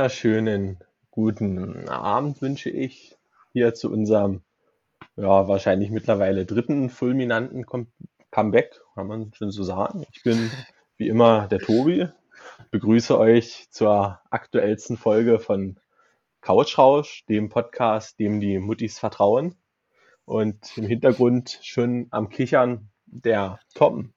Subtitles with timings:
[0.00, 0.78] wunderschönen
[1.10, 3.18] guten Abend wünsche ich
[3.52, 4.40] hier zu unserem,
[5.16, 7.86] ja, wahrscheinlich mittlerweile dritten fulminanten Com
[8.30, 10.06] Comeback, kann man schon so sagen.
[10.10, 10.50] Ich bin
[10.96, 12.08] wie immer der Tobi,
[12.70, 15.78] begrüße euch zur aktuellsten Folge von
[16.40, 19.54] Couchrausch, dem Podcast, dem die Muttis vertrauen.
[20.24, 24.14] Und im Hintergrund schon am Kichern der Tom.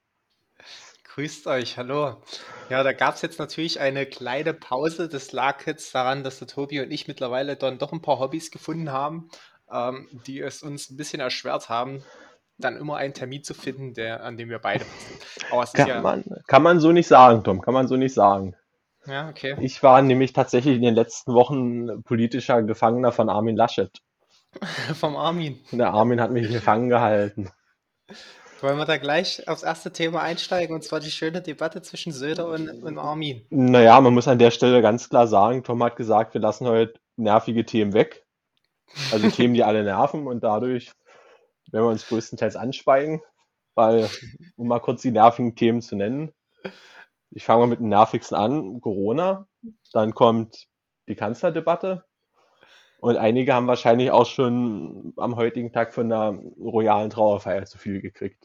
[1.14, 2.16] Grüßt euch, hallo.
[2.72, 5.08] Ja, da gab es jetzt natürlich eine kleine Pause.
[5.08, 8.50] Das lag jetzt daran, dass der Tobi und ich mittlerweile dann doch ein paar Hobbys
[8.50, 9.30] gefunden haben,
[9.72, 12.04] ähm, die es uns ein bisschen erschwert haben,
[12.58, 14.86] dann immer einen Termin zu finden, der, an dem wir beide
[15.52, 15.78] passen.
[15.78, 18.56] Kann, ja, man, kann man so nicht sagen, Tom, kann man so nicht sagen.
[19.06, 19.56] Ja, okay.
[19.62, 23.92] Ich war nämlich tatsächlich in den letzten Wochen politischer Gefangener von Armin Laschet.
[24.96, 25.60] Vom Armin.
[25.72, 27.52] Der Armin hat mich gefangen gehalten.
[28.64, 32.48] Wollen wir da gleich aufs erste Thema einsteigen, und zwar die schöne Debatte zwischen Söder
[32.48, 33.46] und, und Armin?
[33.50, 36.94] Naja, man muss an der Stelle ganz klar sagen, Tom hat gesagt, wir lassen heute
[37.18, 38.26] nervige Themen weg.
[39.12, 40.94] Also Themen, die alle nerven und dadurch
[41.74, 43.22] werden wir uns größtenteils anschweigen,
[43.76, 44.10] weil,
[44.56, 46.32] um mal kurz die nervigen Themen zu nennen,
[47.32, 49.46] ich fange mal mit dem nervigsten an, Corona,
[49.92, 50.68] dann kommt
[51.10, 52.06] die Kanzlerdebatte
[53.02, 58.00] und einige haben wahrscheinlich auch schon am heutigen Tag von der royalen Trauerfeier zu viel
[58.00, 58.43] gekriegt.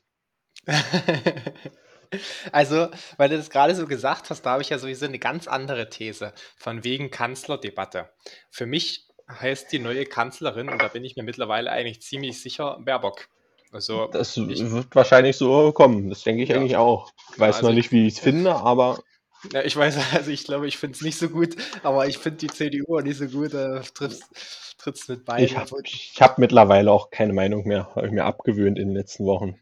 [2.52, 5.46] Also, weil du das gerade so gesagt hast, da habe ich ja sowieso eine ganz
[5.48, 8.08] andere These von wegen Kanzlerdebatte.
[8.50, 12.78] Für mich heißt die neue Kanzlerin, und da bin ich mir mittlerweile eigentlich ziemlich sicher,
[12.80, 13.28] Baerbock.
[13.72, 16.08] Also, das ich, wird wahrscheinlich so kommen.
[16.08, 16.56] Das denke ich ja.
[16.56, 17.10] eigentlich auch.
[17.34, 19.00] Ich weiß also noch nicht, wie ich es finde, aber.
[19.52, 22.38] Ja, ich weiß, also ich glaube, ich finde es nicht so gut, aber ich finde
[22.38, 23.54] die CDU auch nicht so gut.
[23.54, 25.44] Da trittst du mit beiden.
[25.44, 25.70] Ich habe
[26.16, 27.94] hab mittlerweile auch keine Meinung mehr.
[27.94, 29.60] Habe ich mir abgewöhnt in den letzten Wochen.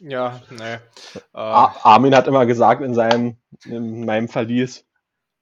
[0.00, 0.80] Ja, ne.
[1.14, 4.86] Äh, Armin hat immer gesagt in seinem, in meinem Verlies,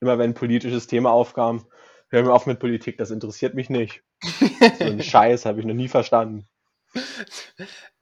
[0.00, 1.66] immer wenn ein politisches Thema aufkam,
[2.08, 4.02] hör mir auf mit Politik, das interessiert mich nicht.
[4.22, 6.46] so ein Scheiß habe ich noch nie verstanden.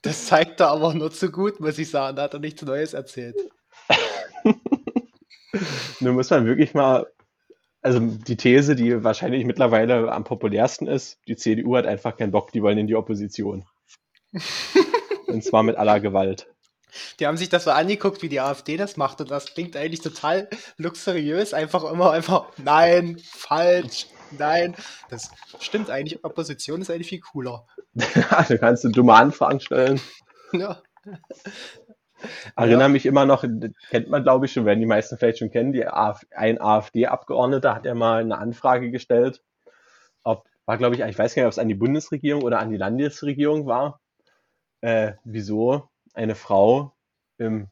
[0.03, 2.17] Das zeigt er aber nur zu gut, muss ich sagen.
[2.17, 3.37] Da hat er nichts Neues erzählt.
[6.01, 7.07] Nun muss man wirklich mal,
[7.83, 12.53] also die These, die wahrscheinlich mittlerweile am populärsten ist, die CDU hat einfach keinen Bock,
[12.53, 13.67] die wollen in die Opposition.
[15.29, 16.49] Und zwar mit aller Gewalt.
[17.21, 19.21] Die haben sich das so angeguckt, wie die AfD das macht.
[19.21, 21.55] Und das klingt eigentlich total luxuriös.
[21.55, 24.07] Einfach immer einfach, nein, falsch,
[24.37, 24.75] nein.
[25.11, 25.31] Das
[25.61, 26.25] stimmt eigentlich.
[26.25, 27.67] Opposition ist eigentlich viel cooler.
[27.95, 30.01] da kannst du dumme Anfragen stellen.
[30.51, 30.81] Ja.
[32.57, 32.89] Erinnere ja.
[32.89, 33.45] mich immer noch,
[33.91, 37.75] kennt man glaube ich schon, werden die meisten vielleicht schon kennen, die AfD, ein AfD-Abgeordneter
[37.75, 39.43] hat ja mal eine Anfrage gestellt,
[40.25, 42.71] ob, war glaube ich, ich weiß gar nicht, ob es an die Bundesregierung oder an
[42.71, 44.01] die Landesregierung war,
[44.81, 46.93] äh, wieso eine Frau
[47.39, 47.69] im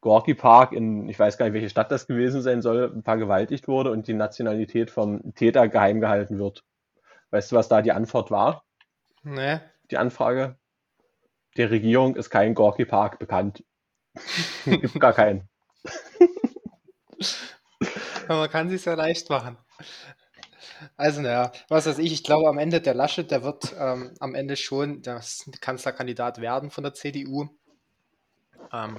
[0.00, 3.90] Gorki Park in, ich weiß gar nicht, welche Stadt das gewesen sein soll, vergewaltigt wurde
[3.90, 6.62] und die Nationalität vom Täter geheim gehalten wird.
[7.30, 8.64] Weißt du, was da die Antwort war?
[9.22, 9.60] Nee.
[9.90, 10.58] Die Anfrage?
[11.56, 13.64] Der Regierung ist kein Gorki Park bekannt.
[14.64, 15.48] Gibt gar keinen.
[18.28, 19.56] Aber man kann sich ja leicht machen.
[20.96, 24.34] Also, naja, was weiß ich, ich glaube am Ende der Laschet, der wird ähm, am
[24.34, 27.48] Ende schon das Kanzlerkandidat werden von der CDU.
[28.72, 28.96] Ähm,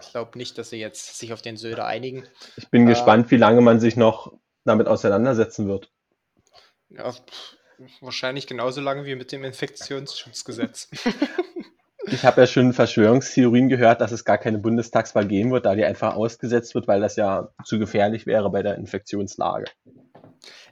[0.00, 2.24] ich glaube nicht, dass sie jetzt sich auf den Söder einigen.
[2.56, 4.32] Ich bin äh, gespannt, wie lange man sich noch
[4.64, 5.90] damit auseinandersetzen wird.
[6.90, 7.12] Ja,
[8.00, 10.88] wahrscheinlich genauso lange wie mit dem Infektionsschutzgesetz.
[12.10, 15.84] Ich habe ja schon Verschwörungstheorien gehört, dass es gar keine Bundestagswahl geben wird, da die
[15.84, 19.66] einfach ausgesetzt wird, weil das ja zu gefährlich wäre bei der Infektionslage.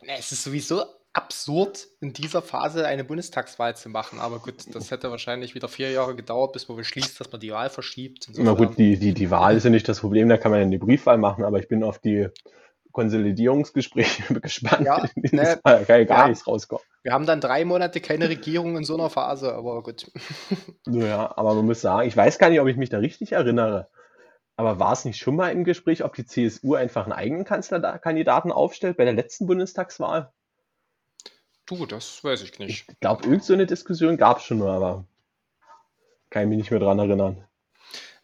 [0.06, 0.84] Es ist sowieso
[1.16, 4.20] absurd, in dieser Phase eine Bundestagswahl zu machen.
[4.20, 7.50] Aber gut, das hätte wahrscheinlich wieder vier Jahre gedauert, bis man beschließt, dass man die
[7.52, 8.28] Wahl verschiebt.
[8.28, 8.44] Insofern.
[8.44, 10.66] Na gut, die, die, die Wahl ist ja nicht das Problem, da kann man ja
[10.66, 12.28] eine Briefwahl machen, aber ich bin auf die
[12.92, 14.86] Konsolidierungsgespräche gespannt.
[14.86, 16.84] Ja, ne, da kann ja gar ja, nichts rauskommen.
[17.02, 20.10] Wir haben dann drei Monate keine Regierung in so einer Phase, aber gut.
[20.86, 23.88] Naja, aber man muss sagen, ich weiß gar nicht, ob ich mich da richtig erinnere.
[24.56, 28.50] Aber war es nicht schon mal im Gespräch, ob die CSU einfach einen eigenen Kanzlerkandidaten
[28.50, 30.32] aufstellt bei der letzten Bundestagswahl?
[31.66, 32.88] Du, das weiß ich nicht.
[32.88, 35.04] Ich glaube, irgendeine so eine Diskussion gab es schon mal, aber
[36.30, 37.44] kann ich mich nicht mehr dran erinnern.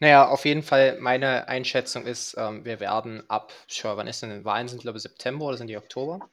[0.01, 4.31] Naja, auf jeden Fall, meine Einschätzung ist, ähm, wir werden ab, schau, wann ist denn,
[4.37, 6.29] die Wahlen sind glaube ich September oder sind die Oktober?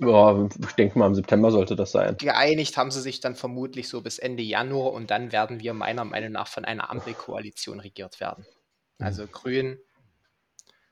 [0.00, 2.16] Ja, ich denke mal, im September sollte das sein.
[2.16, 6.04] Geeinigt haben sie sich dann vermutlich so bis Ende Januar und dann werden wir meiner
[6.04, 8.44] Meinung nach von einer Ampelkoalition regiert werden.
[8.98, 9.32] Also mhm.
[9.32, 9.78] Grün,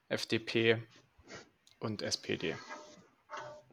[0.08, 0.82] FDP
[1.80, 2.56] und SPD.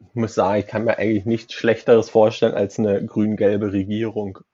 [0.09, 4.39] Ich muss sagen, ich kann mir eigentlich nichts Schlechteres vorstellen als eine grün-gelbe Regierung.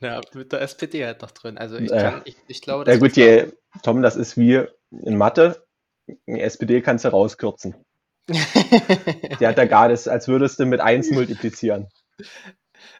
[0.00, 1.58] Ja, mit der SPD halt noch drin.
[1.58, 3.52] Also ich, kann, äh, ich, ich glaube, Ja gut, die,
[3.82, 5.62] Tom, das ist wie in Mathe.
[6.06, 7.76] Die SPD kannst du rauskürzen.
[8.28, 11.88] die hat da gar das, als würdest du mit 1 multiplizieren.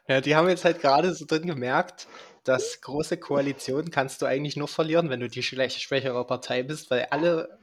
[0.07, 2.07] Ja, die haben jetzt halt gerade so drin gemerkt,
[2.43, 7.07] dass große Koalitionen kannst du eigentlich nur verlieren, wenn du die schwächere Partei bist, weil
[7.11, 7.59] alle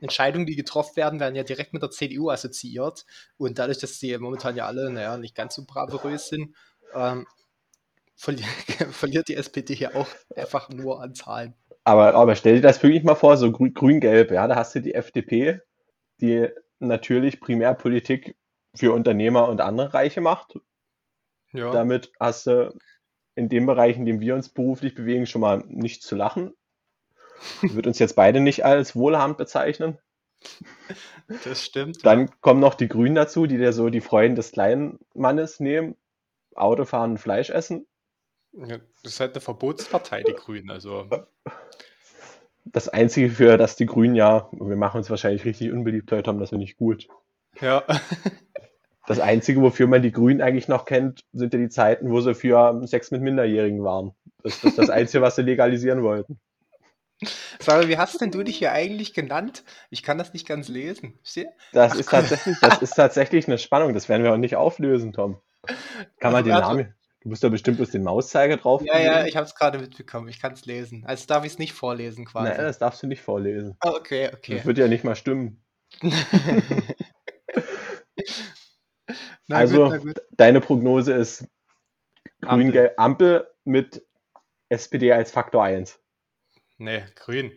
[0.00, 3.06] Entscheidungen, die getroffen werden, werden ja direkt mit der CDU assoziiert.
[3.36, 6.54] Und dadurch, dass die momentan ja alle, naja, nicht ganz so bravourös sind,
[6.94, 7.26] ähm,
[8.16, 8.42] verli
[8.92, 11.54] verliert die SPD hier auch einfach nur an Zahlen.
[11.84, 14.94] Aber, aber stell dir das wirklich mal vor, so grün-gelb, ja, da hast du die
[14.94, 15.60] FDP,
[16.20, 16.48] die
[16.78, 18.36] natürlich Primärpolitik
[18.74, 20.58] für Unternehmer und andere Reiche macht.
[21.52, 21.70] Ja.
[21.70, 22.74] Damit hast du
[23.34, 26.54] in dem Bereich, in dem wir uns beruflich bewegen, schon mal nicht zu lachen.
[27.62, 29.98] Wird uns jetzt beide nicht als wohlhabend bezeichnen.
[31.44, 32.04] Das stimmt.
[32.04, 32.32] Dann ja.
[32.40, 35.96] kommen noch die Grünen dazu, die dir so die Freunde des kleinen Mannes nehmen.
[36.54, 37.86] Auto fahren und Fleisch essen.
[38.52, 40.70] Ja, das ist halt eine Verbotspartei, die Grünen.
[40.70, 41.08] Also.
[42.64, 46.38] Das Einzige, für das die Grünen ja, wir machen uns wahrscheinlich richtig unbeliebt heute, haben
[46.38, 47.08] das ja nicht gut.
[47.60, 47.84] Ja.
[49.06, 52.34] Das Einzige, wofür man die Grünen eigentlich noch kennt, sind ja die Zeiten, wo sie
[52.34, 54.12] für Sex mit Minderjährigen waren.
[54.42, 56.40] Das, ist das Einzige, was sie legalisieren wollten.
[57.58, 59.64] Sag wie hast denn du dich hier eigentlich genannt?
[59.90, 61.18] Ich kann das nicht ganz lesen.
[61.72, 63.94] Das Ach, ist, tatsächlich, das ist tatsächlich eine Spannung.
[63.94, 65.40] Das werden wir auch nicht auflösen, Tom.
[66.18, 66.94] Kann man den Namen.
[67.22, 68.82] Du musst da bestimmt bloß den Mauszeiger drauf.
[68.84, 70.28] Ja, ja, ich habe es gerade mitbekommen.
[70.28, 71.04] Ich kann es lesen.
[71.06, 72.50] Also darf ich es nicht vorlesen quasi.
[72.50, 73.78] Nein, das darfst du nicht vorlesen.
[73.82, 74.56] Oh, okay, okay.
[74.56, 75.64] Das wird ja nicht mal stimmen.
[79.46, 80.22] Na also, gut, gut.
[80.32, 81.46] deine Prognose ist
[82.40, 83.46] grün Ampel.
[83.66, 84.04] Mit
[84.68, 85.98] SPD als Faktor 1.
[86.76, 87.50] Nee, grün.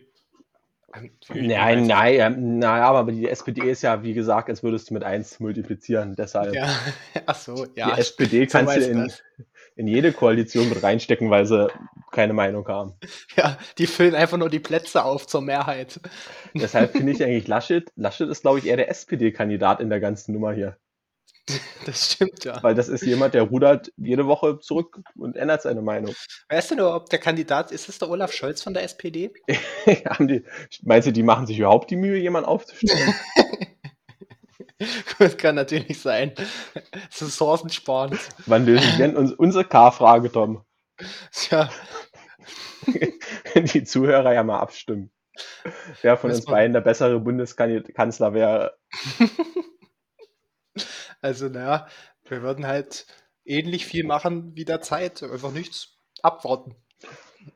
[1.34, 5.38] Nein, nein, naja, aber die SPD ist ja, wie gesagt, als würdest du mit 1
[5.38, 6.14] multiplizieren.
[6.16, 6.54] Deshalb.
[6.54, 6.70] Ja,
[7.26, 7.94] ach so, ja.
[7.94, 9.12] Die SPD kannst du in,
[9.76, 11.68] in jede Koalition mit reinstecken, weil sie
[12.10, 12.94] keine Meinung haben.
[13.36, 16.00] Ja, die füllen einfach nur die Plätze auf zur Mehrheit.
[16.54, 20.32] Deshalb finde ich eigentlich Laschet, Laschet ist, glaube ich, eher der SPD-Kandidat in der ganzen
[20.32, 20.78] Nummer hier.
[21.86, 22.62] Das stimmt, ja.
[22.62, 26.14] Weil das ist jemand, der rudert jede Woche zurück und ändert seine Meinung.
[26.48, 29.32] Weißt du nur, ob der Kandidat, ist es der Olaf Scholz von der SPD?
[30.06, 30.44] Haben die,
[30.82, 33.14] meinst du, die machen sich überhaupt die Mühe, jemanden aufzustellen?
[35.18, 36.32] das kann natürlich sein.
[37.20, 38.18] Ressourcensparend.
[38.46, 40.64] Wann lösen wir denn uns, unsere K-Frage, Tom?
[41.32, 41.70] Tja.
[43.54, 45.10] die Zuhörer ja mal abstimmen.
[46.02, 48.76] Wer von uns beiden der bessere Bundeskanzler wäre.
[51.20, 51.88] Also, naja,
[52.24, 53.06] wir würden halt
[53.44, 55.22] ähnlich viel machen wie der Zeit.
[55.22, 56.76] Einfach nichts abwarten.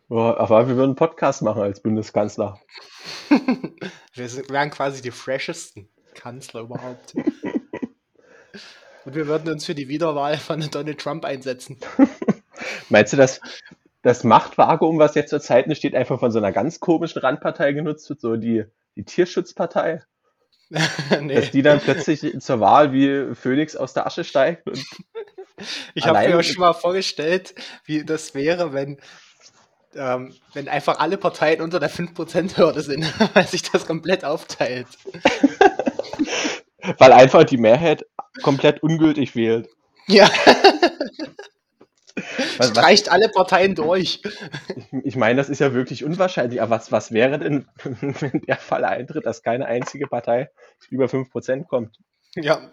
[0.09, 2.61] Ja, aber wir würden einen Podcast machen als Bundeskanzler.
[3.29, 7.15] wir wären quasi die freshesten Kanzler überhaupt.
[9.05, 11.79] Und wir würden uns für die Wiederwahl von Donald Trump einsetzen.
[12.89, 13.41] Meinst du, dass
[14.03, 18.09] das Machtvakuum, was jetzt zur Zeit steht, einfach von so einer ganz komischen Randpartei genutzt
[18.11, 18.65] wird, so die,
[18.97, 20.03] die Tierschutzpartei?
[21.21, 21.35] nee.
[21.35, 24.65] Dass die dann plötzlich zur Wahl wie Phoenix aus der Asche steigt.
[25.95, 27.55] ich habe mir auch schon mal vorgestellt,
[27.85, 28.99] wie das wäre, wenn,
[29.95, 34.89] ähm, wenn einfach alle Parteien unter der 5%-Hürde sind, weil sich das komplett aufteilt.
[36.99, 38.07] weil einfach die Mehrheit
[38.43, 39.69] komplett ungültig wählt.
[40.07, 40.31] Ja.
[42.59, 44.23] Was, Streicht was, alle Parteien durch.
[45.05, 46.61] Ich, meine, das ist ja wirklich unwahrscheinlich.
[46.63, 50.51] Aber was, was wäre denn, wenn der Fall eintritt, dass keine einzige Partei
[50.91, 51.99] über 5% kommt?
[52.35, 52.71] Ja,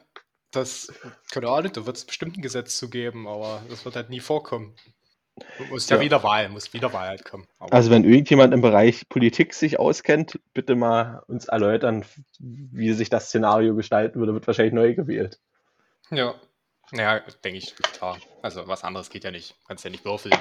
[0.51, 0.92] das,
[1.32, 4.20] keine Ahnung, da wird es bestimmt ein Gesetz zu geben, aber das wird halt nie
[4.20, 4.75] vorkommen.
[5.70, 7.48] Muss ja, ja wieder Wahl, muss wieder Wahl halt kommen.
[7.60, 12.06] Aber also wenn irgendjemand im Bereich Politik sich auskennt, bitte mal uns erläutern,
[12.39, 15.39] wie sich das Szenario gestalten würde, wird wahrscheinlich neu gewählt.
[16.12, 16.36] Ja,
[16.91, 18.17] ja, denke ich, klar.
[18.41, 19.55] Also was anderes geht ja nicht.
[19.67, 20.38] Kannst ja nicht würfeln.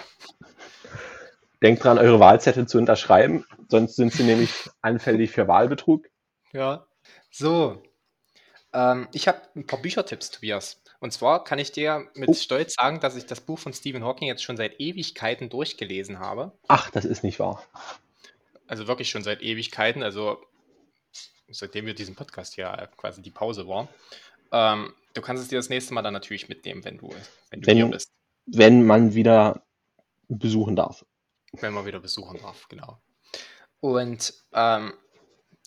[1.63, 6.07] Denkt dran, eure Wahlzettel zu unterschreiben, sonst sind sie nämlich anfällig für Wahlbetrug.
[6.53, 6.87] Ja.
[7.31, 7.83] So.
[8.73, 10.81] Ähm, ich habe ein paar Büchertipps, Tobias.
[11.01, 12.35] Und zwar kann ich dir mit oh.
[12.35, 16.53] Stolz sagen, dass ich das Buch von Stephen Hawking jetzt schon seit Ewigkeiten durchgelesen habe.
[16.67, 17.65] Ach, das ist nicht wahr.
[18.67, 20.39] Also wirklich schon seit Ewigkeiten, also
[21.49, 23.89] seitdem wir diesen Podcast hier quasi die Pause waren.
[24.53, 27.11] Ähm, du kannst es dir das nächste Mal dann natürlich mitnehmen, wenn du,
[27.51, 28.13] wenn du wenn, hier bist.
[28.47, 29.63] Wenn man wieder
[30.29, 31.05] besuchen darf.
[31.53, 33.01] Wenn man wieder besuchen darf, genau.
[33.81, 34.93] Und ähm,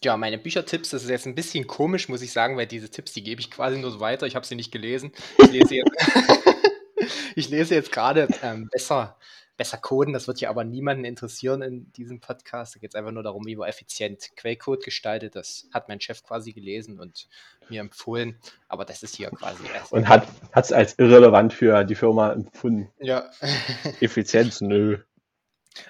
[0.04, 3.14] ja, meine Büchertipps, das ist jetzt ein bisschen komisch, muss ich sagen, weil diese Tipps,
[3.14, 4.26] die gebe ich quasi nur so weiter.
[4.26, 5.12] Ich habe sie nicht gelesen.
[5.38, 5.92] Ich lese jetzt,
[7.36, 9.18] ich lese jetzt gerade ähm, besser
[9.62, 10.12] besser coden.
[10.12, 12.74] Das wird ja aber niemanden interessieren in diesem Podcast.
[12.74, 15.36] Da geht es einfach nur darum, wie man effizient Quellcode gestaltet.
[15.36, 17.28] Das hat mein Chef quasi gelesen und
[17.70, 18.40] mir empfohlen.
[18.68, 19.92] Aber das ist hier quasi erst.
[19.92, 22.92] Und hat es als irrelevant für die Firma empfunden.
[23.00, 23.30] Ja.
[24.02, 24.98] Effizienz, nö.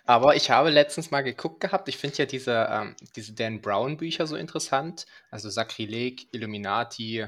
[0.04, 3.96] Aber ich habe letztens mal geguckt gehabt, ich finde ja diese, ähm, diese Dan Brown
[3.96, 7.26] Bücher so interessant, also Sakrileg, Illuminati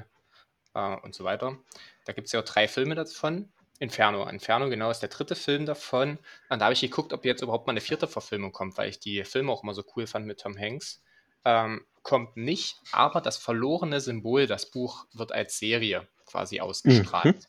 [0.73, 1.57] äh, und so weiter.
[2.03, 3.49] Da gibt es ja auch drei Filme davon.
[3.79, 4.27] Inferno.
[4.27, 6.19] Inferno, genau, ist der dritte Film davon.
[6.49, 8.99] Und da habe ich geguckt, ob jetzt überhaupt mal eine vierte Verfilmung kommt, weil ich
[8.99, 11.01] die Filme auch immer so cool fand mit Tom Hanks.
[11.45, 17.47] Ähm, kommt nicht, aber das verlorene Symbol, das Buch, wird als Serie quasi ausgestrahlt.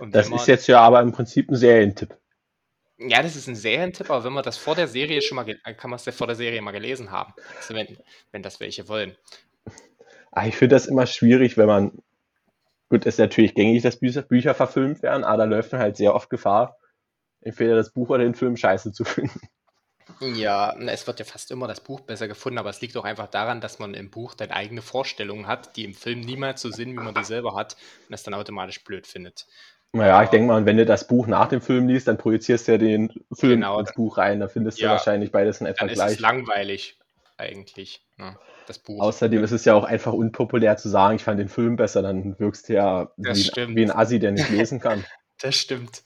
[0.00, 0.12] Mhm.
[0.12, 2.16] das man, ist jetzt ja aber im Prinzip ein Serientipp.
[2.98, 5.90] Ja, das ist ein Serientipp, aber wenn man das vor der Serie schon mal, kann
[5.90, 7.34] man es ja vor der Serie mal gelesen haben.
[7.56, 7.98] Also wenn,
[8.32, 9.16] wenn das welche wollen.
[10.30, 11.92] Ah, ich finde das immer schwierig, wenn man,
[12.88, 16.14] gut, ist natürlich gängig, dass Bücher, Bücher verfilmt werden, aber da läuft man halt sehr
[16.14, 16.78] oft Gefahr,
[17.40, 19.40] entweder das Buch oder den Film scheiße zu finden.
[20.20, 23.26] Ja, es wird ja fast immer das Buch besser gefunden, aber es liegt auch einfach
[23.26, 26.92] daran, dass man im Buch dann eigene Vorstellungen hat, die im Film niemals so sind,
[26.92, 29.46] wie man die selber hat und das dann automatisch blöd findet.
[29.92, 32.72] Naja, ich denke mal, wenn du das Buch nach dem Film liest, dann projizierst du
[32.72, 34.40] ja den Film genau, ins Buch rein.
[34.40, 36.08] Da findest ja, du wahrscheinlich beides in etwa dann gleich.
[36.08, 36.98] Ist es langweilig,
[37.36, 39.00] eigentlich, ne, das Buch.
[39.00, 42.38] Außerdem ist es ja auch einfach unpopulär zu sagen, ich fand den Film besser, dann
[42.38, 45.04] wirkst du ja wie, wie, ein Assi, der nicht lesen kann.
[45.40, 46.02] das stimmt.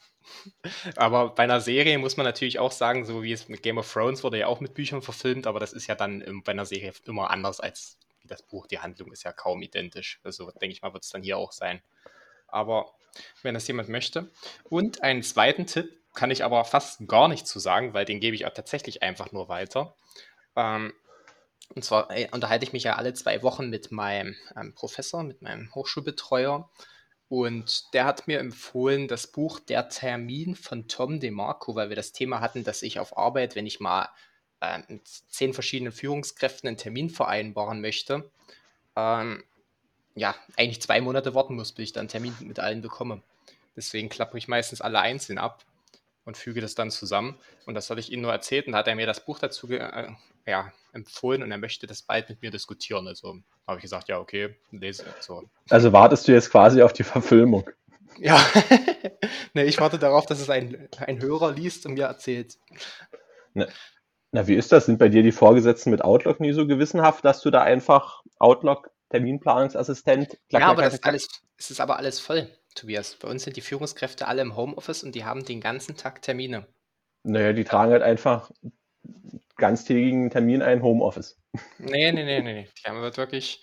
[0.97, 3.93] Aber bei einer Serie muss man natürlich auch sagen, so wie es mit Game of
[3.93, 6.93] Thrones wurde ja auch mit Büchern verfilmt, aber das ist ja dann bei einer Serie
[7.07, 8.67] immer anders als das Buch.
[8.67, 10.21] Die Handlung ist ja kaum identisch.
[10.23, 11.83] Also denke ich mal, wird es dann hier auch sein.
[12.49, 12.93] Aber
[13.43, 14.31] wenn das jemand möchte.
[14.65, 18.35] Und einen zweiten Tipp kann ich aber fast gar nicht zu sagen, weil den gebe
[18.35, 19.95] ich auch tatsächlich einfach nur weiter.
[20.57, 20.93] Ähm,
[21.75, 25.43] und zwar äh, unterhalte ich mich ja alle zwei Wochen mit meinem ähm, Professor, mit
[25.43, 26.69] meinem Hochschulbetreuer.
[27.29, 32.13] Und der hat mir empfohlen, das Buch Der Termin von Tom DeMarco, weil wir das
[32.13, 34.09] Thema hatten, dass ich auf Arbeit, wenn ich mal
[34.61, 38.29] äh, mit zehn verschiedenen Führungskräften einen Termin vereinbaren möchte,
[38.97, 39.45] ähm,
[40.17, 43.23] ja, eigentlich zwei Monate warten muss, bis ich dann einen Termin mit allen bekomme.
[43.77, 45.65] Deswegen klappe ich meistens alle einzeln ab
[46.25, 47.39] und füge das dann zusammen.
[47.67, 49.71] Und das hatte ich ihm nur erzählt und da hat er mir das Buch dazu
[49.71, 50.09] äh,
[50.47, 53.07] ja, empfohlen und er möchte das bald mit mir diskutieren.
[53.09, 55.05] Also habe ich gesagt, ja, okay, lese.
[55.21, 55.45] So.
[55.69, 57.69] Also wartest du jetzt quasi auf die Verfilmung?
[58.19, 58.45] Ja,
[59.55, 62.59] nee, ich warte darauf, dass es ein, ein Hörer liest und mir erzählt.
[63.55, 63.67] Na,
[64.33, 64.87] na, wie ist das?
[64.87, 68.91] Sind bei dir die Vorgesetzten mit Outlook nie so gewissenhaft, dass du da einfach Outlook
[69.11, 70.39] Terminplanungsassistent.
[70.49, 71.13] Klack, ja, aber klack, das klack.
[71.13, 73.17] Alles, es ist aber alles voll, Tobias.
[73.17, 76.67] Bei uns sind die Führungskräfte alle im Homeoffice und die haben den ganzen Tag Termine.
[77.23, 78.51] Naja, die tragen halt einfach
[79.57, 81.39] ganztägigen Termin ein Homeoffice.
[81.79, 82.69] Nee, nee, nee, nee.
[82.79, 83.63] Die haben halt wirklich,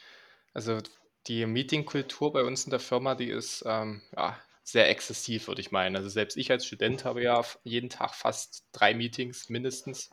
[0.53, 0.79] also
[1.27, 5.71] die Meetingkultur bei uns in der Firma, die ist ähm, ja, sehr exzessiv, würde ich
[5.71, 5.95] meinen.
[5.95, 10.09] Also selbst ich als Student habe ja jeden Tag fast drei Meetings mindestens.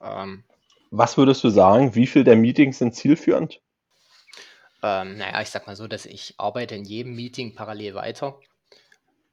[0.00, 0.44] Ähm,
[0.90, 3.60] Was würdest du sagen, wie viele der Meetings sind zielführend?
[4.84, 8.38] Ähm, naja, ich sag mal so, dass ich arbeite in jedem Meeting parallel weiter.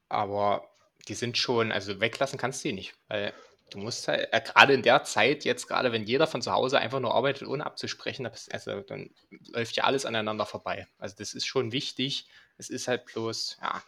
[0.08, 0.63] Aber
[1.10, 3.34] die sind schon, also weglassen kannst du die nicht, weil
[3.70, 6.79] du musst halt, äh, gerade in der Zeit, jetzt gerade wenn jeder von zu Hause
[6.79, 9.10] einfach nur arbeitet, ohne abzusprechen, also dann
[9.51, 10.88] läuft ja alles aneinander vorbei.
[10.98, 12.29] Also das ist schon wichtig.
[12.58, 13.84] Es ist halt bloß, ja,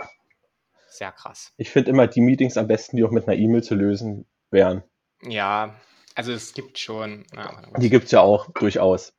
[0.89, 1.53] sehr krass.
[1.55, 4.84] Ich finde immer die Meetings am besten, die auch mit einer E-Mail zu lösen wären.
[5.22, 5.79] Ja,
[6.13, 7.25] also es gibt schon.
[7.34, 9.13] Ja, die gibt es ja auch durchaus.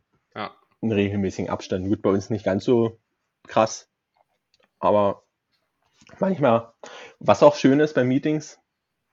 [0.84, 1.88] In regelmäßigen Abständen.
[1.88, 2.98] Gut, bei uns nicht ganz so
[3.48, 3.88] krass,
[4.78, 5.22] aber
[6.18, 6.74] manchmal,
[7.18, 8.60] was auch schön ist bei Meetings,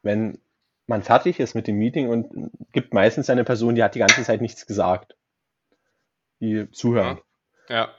[0.02, 0.38] wenn
[0.86, 4.22] man fertig ist mit dem Meeting und gibt meistens eine Person, die hat die ganze
[4.24, 5.16] Zeit nichts gesagt,
[6.42, 7.22] die zuhören.
[7.70, 7.76] Ja.
[7.76, 7.90] ja.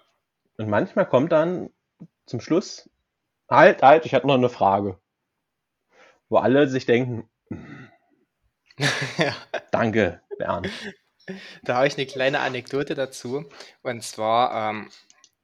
[0.58, 1.70] Und manchmal kommt dann
[2.26, 2.90] zum Schluss,
[3.48, 4.98] halt, halt, ich hatte noch eine Frage.
[6.28, 7.26] Wo alle sich denken,
[9.16, 9.34] ja.
[9.70, 10.68] danke, Bernd.
[11.62, 13.48] Da habe ich eine kleine Anekdote dazu.
[13.82, 14.90] Und zwar ähm,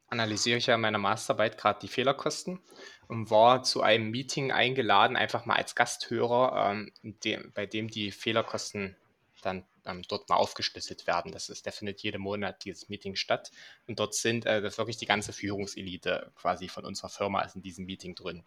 [0.09, 2.61] analysiere ich ja in meiner Masterarbeit gerade die Fehlerkosten
[3.09, 8.11] und war zu einem Meeting eingeladen, einfach mal als Gasthörer, ähm, dem, bei dem die
[8.11, 8.97] Fehlerkosten
[9.43, 11.33] dann ähm, dort mal aufgeschlüsselt werden.
[11.33, 13.51] Das ist, der findet jeden Monat dieses Meeting statt.
[13.87, 17.63] Und dort sind äh, das wirklich die ganze Führungselite quasi von unserer Firma ist in
[17.63, 18.45] diesem Meeting drin.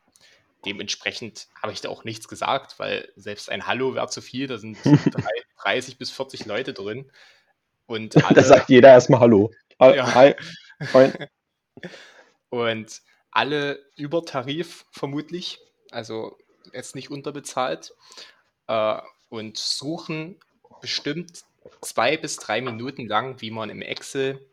[0.66, 4.48] Dementsprechend habe ich da auch nichts gesagt, weil selbst ein Hallo wäre zu viel.
[4.48, 5.32] Da sind drei,
[5.64, 7.12] 30 bis 40 Leute drin.
[7.88, 9.52] Und alle, da sagt jeder erstmal Hallo.
[9.80, 10.14] Ja.
[10.14, 10.36] Hi.
[10.94, 11.12] Hi.
[12.50, 13.02] Und
[13.32, 16.38] alle über Tarif vermutlich, also
[16.74, 17.94] jetzt nicht unterbezahlt,
[18.68, 18.98] äh,
[19.30, 20.38] und suchen
[20.82, 21.44] bestimmt
[21.82, 24.46] zwei bis drei Minuten lang, wie man im Excel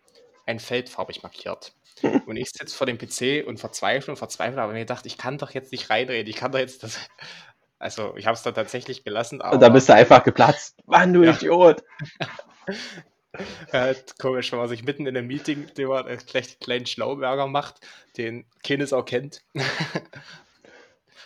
[0.47, 1.73] ein Feld farbig markiert.
[2.03, 5.39] Und ich sitze vor dem PC und verzweifle und verzweifle, aber mir gedacht, ich kann
[5.39, 6.99] doch jetzt nicht reinreden, ich kann doch jetzt das,
[7.79, 9.41] also ich habe es da tatsächlich gelassen.
[9.41, 10.77] Aber, da bist du einfach geplatzt.
[10.87, 11.33] Mann, du ja.
[11.33, 11.85] Idiot.
[13.73, 16.21] ja, komisch, wenn man sich mitten in einem Meeting, den man einen
[16.61, 17.87] kleinen Schlauberger macht,
[18.17, 19.43] den keines auch kennt.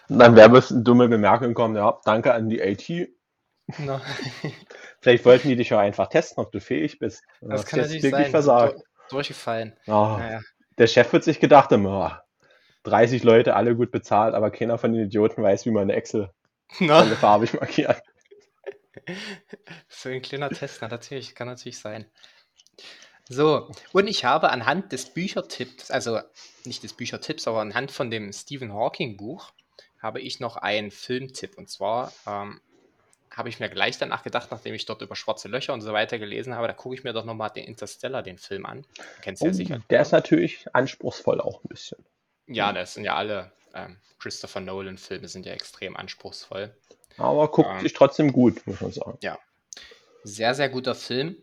[0.09, 3.11] Und dann wäre es eine dumme Bemerkung kommen, ja, danke an die IT.
[3.79, 4.00] No.
[5.00, 7.23] Vielleicht wollten die dich ja einfach testen, ob du fähig bist.
[7.41, 8.31] Das kann natürlich sein.
[8.31, 8.81] Versagt.
[9.11, 9.76] Durchgefallen.
[9.87, 10.41] Oh, naja.
[10.79, 12.11] Der Chef wird sich gedacht haben, oh,
[12.85, 16.31] 30 Leute, alle gut bezahlt, aber keiner von den Idioten weiß, wie man eine Excel
[16.81, 17.02] no.
[17.17, 18.02] farbig markiert.
[19.88, 22.07] So ein kleiner Test, na, natürlich, kann natürlich sein.
[23.29, 26.21] So, und ich habe anhand des Büchertipps, also
[26.64, 29.52] nicht des Büchertipps, aber anhand von dem Stephen Hawking Buch,
[30.00, 31.57] habe ich noch einen Filmtipp.
[31.57, 32.61] Und zwar ähm,
[33.36, 36.18] habe ich mir gleich danach gedacht, nachdem ich dort über schwarze Löcher und so weiter
[36.18, 38.84] gelesen habe, da gucke ich mir doch nochmal den Interstellar, den Film an.
[39.22, 39.80] Kennst du oh, ja sicher.
[39.90, 42.04] Der ist natürlich anspruchsvoll auch ein bisschen.
[42.46, 46.74] Ja, das sind ja alle ähm, Christopher Nolan-Filme sind ja extrem anspruchsvoll.
[47.16, 49.18] Aber guckt ähm, sich trotzdem gut, muss man sagen.
[49.22, 49.38] Ja.
[50.24, 51.36] Sehr, sehr guter Film.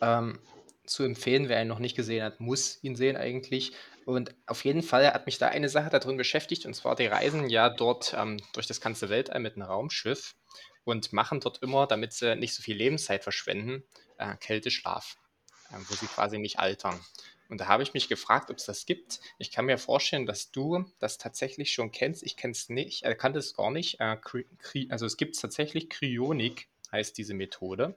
[0.00, 0.38] Ähm,
[0.86, 3.72] zu empfehlen, wer ihn noch nicht gesehen hat, muss ihn sehen eigentlich.
[4.04, 7.48] Und auf jeden Fall hat mich da eine Sache darin beschäftigt, und zwar die reisen
[7.48, 10.34] ja dort ähm, durch das ganze Weltall mit einem Raumschiff
[10.84, 13.84] und machen dort immer, damit sie nicht so viel Lebenszeit verschwenden,
[14.18, 15.16] äh, Kälteschlaf,
[15.70, 17.00] äh, wo sie quasi nicht altern.
[17.48, 19.20] Und da habe ich mich gefragt, ob es das gibt.
[19.38, 22.22] Ich kann mir vorstellen, dass du das tatsächlich schon kennst.
[22.22, 24.00] Ich kenne es nicht, er kannte es gar nicht.
[24.00, 24.16] Äh,
[24.88, 27.94] also es gibt tatsächlich Kryonik, heißt diese Methode.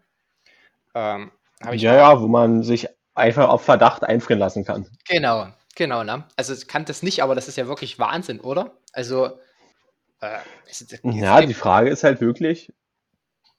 [0.93, 1.31] Ähm,
[1.63, 4.87] ja, ja, wo man sich einfach auf Verdacht einfrieren lassen kann.
[5.07, 6.27] Genau, genau, ne?
[6.35, 8.77] Also ich kannte es nicht, aber das ist ja wirklich Wahnsinn, oder?
[8.93, 9.39] Also
[10.21, 12.73] äh, es, es ja, die Frage ist halt wirklich,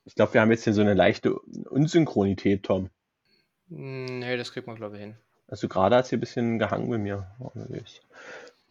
[0.05, 2.91] ich glaube, wir haben jetzt hier so eine leichte Unsynchronität, Tom.
[3.69, 5.17] Nee, das kriegt man, glaube ich, hin.
[5.47, 7.31] Also gerade hat es hier ein bisschen gehangen bei mir.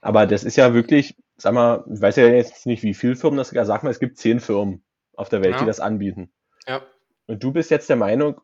[0.01, 3.38] Aber das ist ja wirklich, sag mal, ich weiß ja jetzt nicht, wie viele Firmen
[3.38, 4.84] das sogar, sag mal, es gibt zehn Firmen
[5.15, 5.60] auf der Welt, ja.
[5.60, 6.32] die das anbieten.
[6.67, 6.82] Ja.
[7.25, 8.41] Und du bist jetzt der Meinung,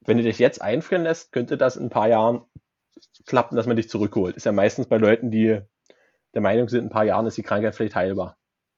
[0.00, 2.42] wenn du dich jetzt einfrieren lässt, könnte das in ein paar Jahren
[3.26, 4.36] klappen, dass man dich zurückholt.
[4.36, 5.60] Ist ja meistens bei Leuten, die
[6.34, 8.36] der Meinung sind, in ein paar Jahren ist die Krankheit vielleicht heilbar.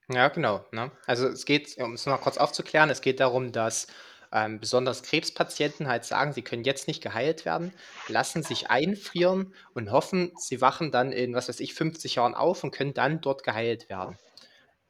[0.09, 0.65] Ja, genau.
[0.73, 0.91] Ne?
[1.07, 3.87] Also es geht, um es noch kurz aufzuklären, es geht darum, dass
[4.33, 7.73] ähm, besonders Krebspatienten halt sagen, sie können jetzt nicht geheilt werden,
[8.09, 12.63] lassen sich einfrieren und hoffen, sie wachen dann in, was weiß ich, 50 Jahren auf
[12.63, 14.17] und können dann dort geheilt werden.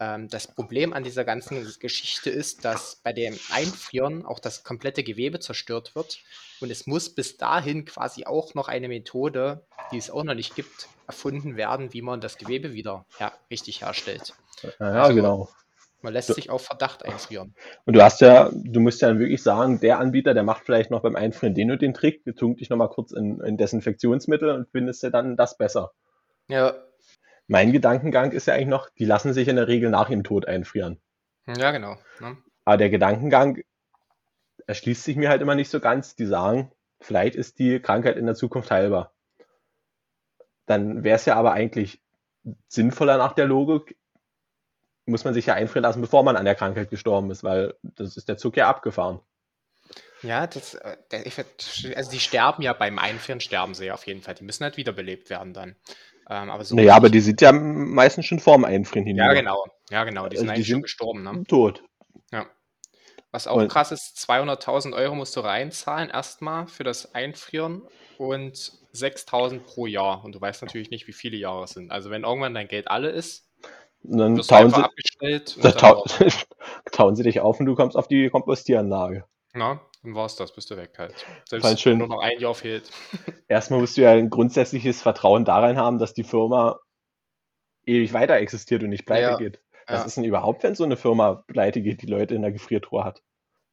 [0.01, 5.05] Ähm, das Problem an dieser ganzen Geschichte ist, dass bei dem Einfrieren auch das komplette
[5.05, 6.19] Gewebe zerstört wird
[6.61, 10.57] und es muss bis dahin quasi auch noch eine Methode, die es auch noch nicht
[10.57, 14.33] gibt, erfunden werden, wie man das Gewebe wieder her richtig herstellt.
[14.79, 15.49] Ja, also, genau.
[16.03, 17.55] Man lässt sich auf Verdacht einfrieren.
[17.85, 21.03] Und du hast ja, du musst ja wirklich sagen, der Anbieter, der macht vielleicht noch
[21.03, 25.03] beim Einfrieren den und den Trick, tunkt dich nochmal kurz in, in Desinfektionsmittel und findest
[25.03, 25.93] ja dann das besser.
[26.49, 26.75] Ja.
[27.51, 30.47] Mein Gedankengang ist ja eigentlich noch, die lassen sich in der Regel nach ihrem Tod
[30.47, 31.01] einfrieren.
[31.49, 31.99] Ja, genau.
[32.21, 32.37] Ne?
[32.65, 33.65] Aber der Gedankengang
[34.69, 36.15] erschließt sich mir halt immer nicht so ganz.
[36.15, 39.13] Die sagen, vielleicht ist die Krankheit in der Zukunft heilbar.
[40.67, 42.01] Dann wäre es ja aber eigentlich
[42.69, 43.99] sinnvoller nach der Logik,
[45.05, 48.17] muss man sich ja einfrieren lassen, bevor man an der Krankheit gestorben ist, weil das
[48.17, 49.19] ist der Zug ja abgefahren.
[50.23, 50.97] Ja, das, äh,
[51.97, 54.35] also die sterben ja beim Einfrieren, sterben sie ja auf jeden Fall.
[54.35, 55.75] Die müssen halt wiederbelebt werden dann.
[56.31, 59.17] Ähm, aber so naja, aber die sind ja meistens schon vorm Einfrieren hin.
[59.17, 59.65] Ja, genau.
[59.91, 60.29] Ja, genau.
[60.29, 61.23] Die also sind also eigentlich die schon gestorben.
[61.25, 61.43] Ne?
[61.49, 61.83] Tot.
[62.33, 62.47] Ja.
[63.33, 67.83] Was auch und, krass ist, 200.000 Euro musst du reinzahlen erstmal für das Einfrieren
[68.17, 68.55] und
[68.95, 70.25] 6.000 pro Jahr.
[70.25, 71.91] Und du weißt natürlich nicht, wie viele Jahre es sind.
[71.91, 73.49] Also wenn irgendwann dein Geld alle ist,
[74.03, 75.59] und dann tauen sie, abgestellt.
[75.63, 76.05] Und tau
[76.93, 79.25] tauen sie dich auf und du kommst auf die Kompostieranlage.
[79.53, 81.15] Na, dann war es das, bist du weg halt.
[81.47, 82.91] Selbst wenn nur noch ein Jahr fehlt.
[83.49, 86.81] Erstmal musst du ja ein grundsätzliches Vertrauen darin haben, dass die Firma
[87.85, 89.61] ewig weiter existiert und nicht pleite ja, geht.
[89.87, 90.07] Was ja.
[90.07, 93.23] ist denn überhaupt, wenn so eine Firma pleite geht, die Leute in der Gefriertruhe hat?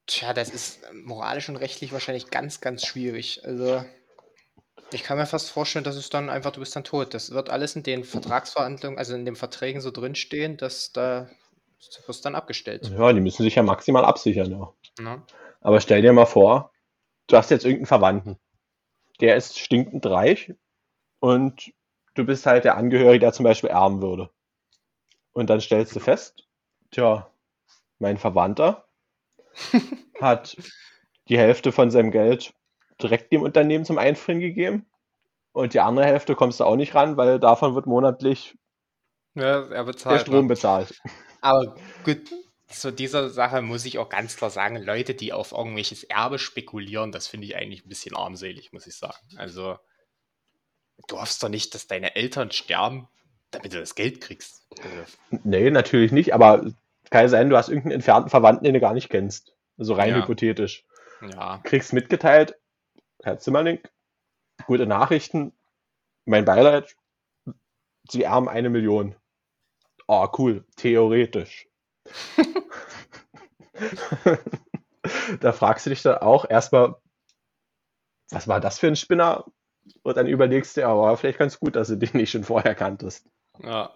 [0.08, 3.42] Tja, das ist moralisch und rechtlich wahrscheinlich ganz, ganz schwierig.
[3.44, 3.84] Also,
[4.92, 7.14] ich kann mir fast vorstellen, dass es dann einfach, du bist dann tot.
[7.14, 11.30] Das wird alles in den Vertragsverhandlungen, also in den Verträgen so drinstehen, dass da
[12.06, 12.90] wirst dann abgestellt.
[12.98, 14.74] Ja, die müssen sich ja maximal absichern, ja.
[15.00, 15.24] Na?
[15.68, 16.72] Aber stell dir mal vor,
[17.28, 18.40] du hast jetzt irgendeinen Verwandten.
[19.20, 20.54] Der ist stinkend reich
[21.20, 21.74] und
[22.14, 24.30] du bist halt der Angehörige, der zum Beispiel erben würde.
[25.34, 26.48] Und dann stellst du fest,
[26.92, 27.30] tja,
[28.00, 28.88] mein Verwandter
[30.22, 30.56] hat
[31.28, 32.54] die Hälfte von seinem Geld
[33.02, 34.86] direkt dem Unternehmen zum Einfrieren gegeben.
[35.52, 38.58] Und die andere Hälfte kommst du auch nicht ran, weil davon wird monatlich
[39.34, 40.48] ja, bezahlt, der Strom ne?
[40.48, 40.98] bezahlt.
[41.42, 41.76] Aber
[42.06, 42.32] gut,
[42.68, 47.12] zu dieser Sache muss ich auch ganz klar sagen, Leute, die auf irgendwelches Erbe spekulieren,
[47.12, 49.28] das finde ich eigentlich ein bisschen armselig, muss ich sagen.
[49.38, 49.78] Also,
[51.08, 53.08] du hoffst doch nicht, dass deine Eltern sterben,
[53.52, 54.68] damit du das Geld kriegst.
[54.82, 56.72] Also, nee, natürlich nicht, aber
[57.10, 59.54] kann ja sein, du hast irgendeinen entfernten Verwandten, den du gar nicht kennst.
[59.78, 60.22] Also rein ja.
[60.22, 60.86] hypothetisch.
[61.22, 61.60] Ja.
[61.64, 62.56] Kriegst mitgeteilt,
[63.24, 63.80] Herr Zimmerling,
[64.66, 65.54] gute Nachrichten,
[66.26, 66.96] mein Beileid,
[68.10, 69.16] Sie erben eine Million.
[70.08, 71.67] Oh, cool, theoretisch.
[75.40, 76.96] da fragst du dich dann auch erstmal,
[78.30, 79.46] was war das für ein Spinner?
[80.04, 82.76] Und dann überlegst du, ja, aber vielleicht ganz gut, dass du den nicht schon vorher
[82.76, 83.26] kanntest.
[83.64, 83.92] Ja.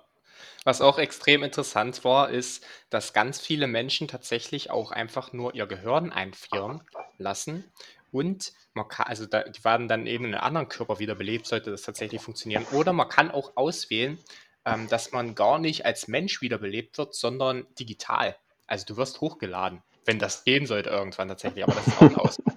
[0.63, 5.65] Was auch extrem interessant war, ist, dass ganz viele Menschen tatsächlich auch einfach nur ihr
[5.65, 6.83] Gehirn einfrieren
[7.17, 7.65] lassen
[8.11, 11.71] und man kann, also da, die werden dann eben in einem anderen Körper wiederbelebt, sollte
[11.71, 12.65] das tatsächlich funktionieren.
[12.73, 14.19] Oder man kann auch auswählen,
[14.65, 18.35] ähm, dass man gar nicht als Mensch wiederbelebt wird, sondern digital.
[18.67, 21.63] Also du wirst hochgeladen, wenn das gehen sollte irgendwann tatsächlich.
[21.63, 22.41] Aber das ist auch ein Aus.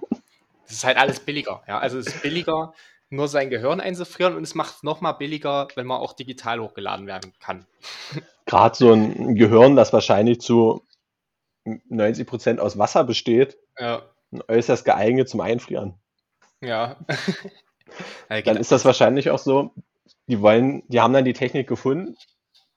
[0.67, 1.61] Das ist halt alles billiger.
[1.67, 1.77] Ja?
[1.77, 2.73] Also es ist billiger,
[3.09, 7.05] nur sein Gehirn einzufrieren und es macht es nochmal billiger, wenn man auch digital hochgeladen
[7.05, 7.67] werden kann.
[8.47, 10.83] Gerade so ein Gehirn, das wahrscheinlich zu
[11.65, 14.03] 90 Prozent aus Wasser besteht, ja.
[14.47, 15.95] äußerst geeignet zum Einfrieren.
[16.61, 16.97] Ja.
[18.29, 19.71] dann ist das wahrscheinlich auch so,
[20.27, 22.15] die wollen, die haben dann die Technik gefunden,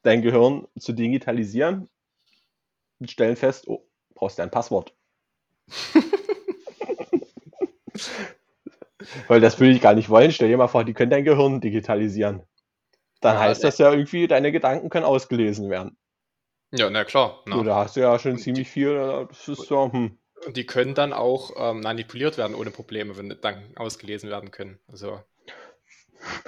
[0.03, 1.89] dein Gehirn zu digitalisieren
[2.99, 4.95] und stellen fest, oh, brauchst du ein Passwort.
[9.29, 10.33] Weil das würde ich gar nicht wollen.
[10.33, 12.43] Stell dir mal vor, die können dein Gehirn digitalisieren.
[13.21, 15.97] Dann ja, heißt das ja irgendwie, deine Gedanken können ausgelesen werden.
[16.71, 17.43] Ja, na klar.
[17.47, 17.57] Na.
[17.57, 18.91] So, da hast du ja schon ziemlich viel.
[18.91, 20.19] Äh, das ist so, hm.
[20.47, 24.79] Und die können dann auch ähm, manipuliert werden ohne Probleme, wenn dann ausgelesen werden können.
[24.87, 25.21] Also,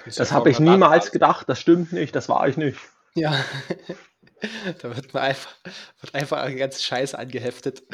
[0.04, 2.78] das habe ich niemals gedacht, das stimmt nicht, das war ich nicht.
[3.14, 3.44] Ja,
[4.82, 5.54] da wird man einfach,
[6.00, 7.82] wird einfach ein ganzes Scheiß angeheftet.